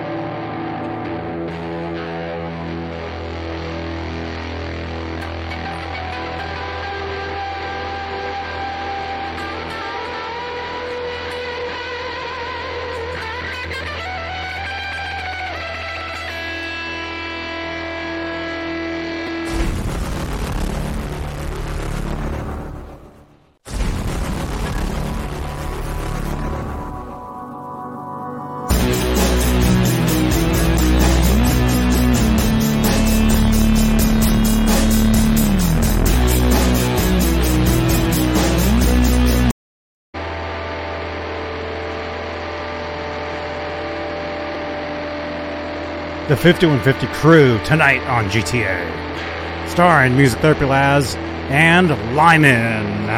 5150 46.48 47.08
crew 47.20 47.60
tonight 47.66 48.02
on 48.04 48.30
GTA. 48.30 49.68
Starring 49.68 50.16
Music 50.16 50.40
Therapy 50.40 50.64
Laz 50.64 51.16
and 51.50 51.90
Lyman. 52.16 53.10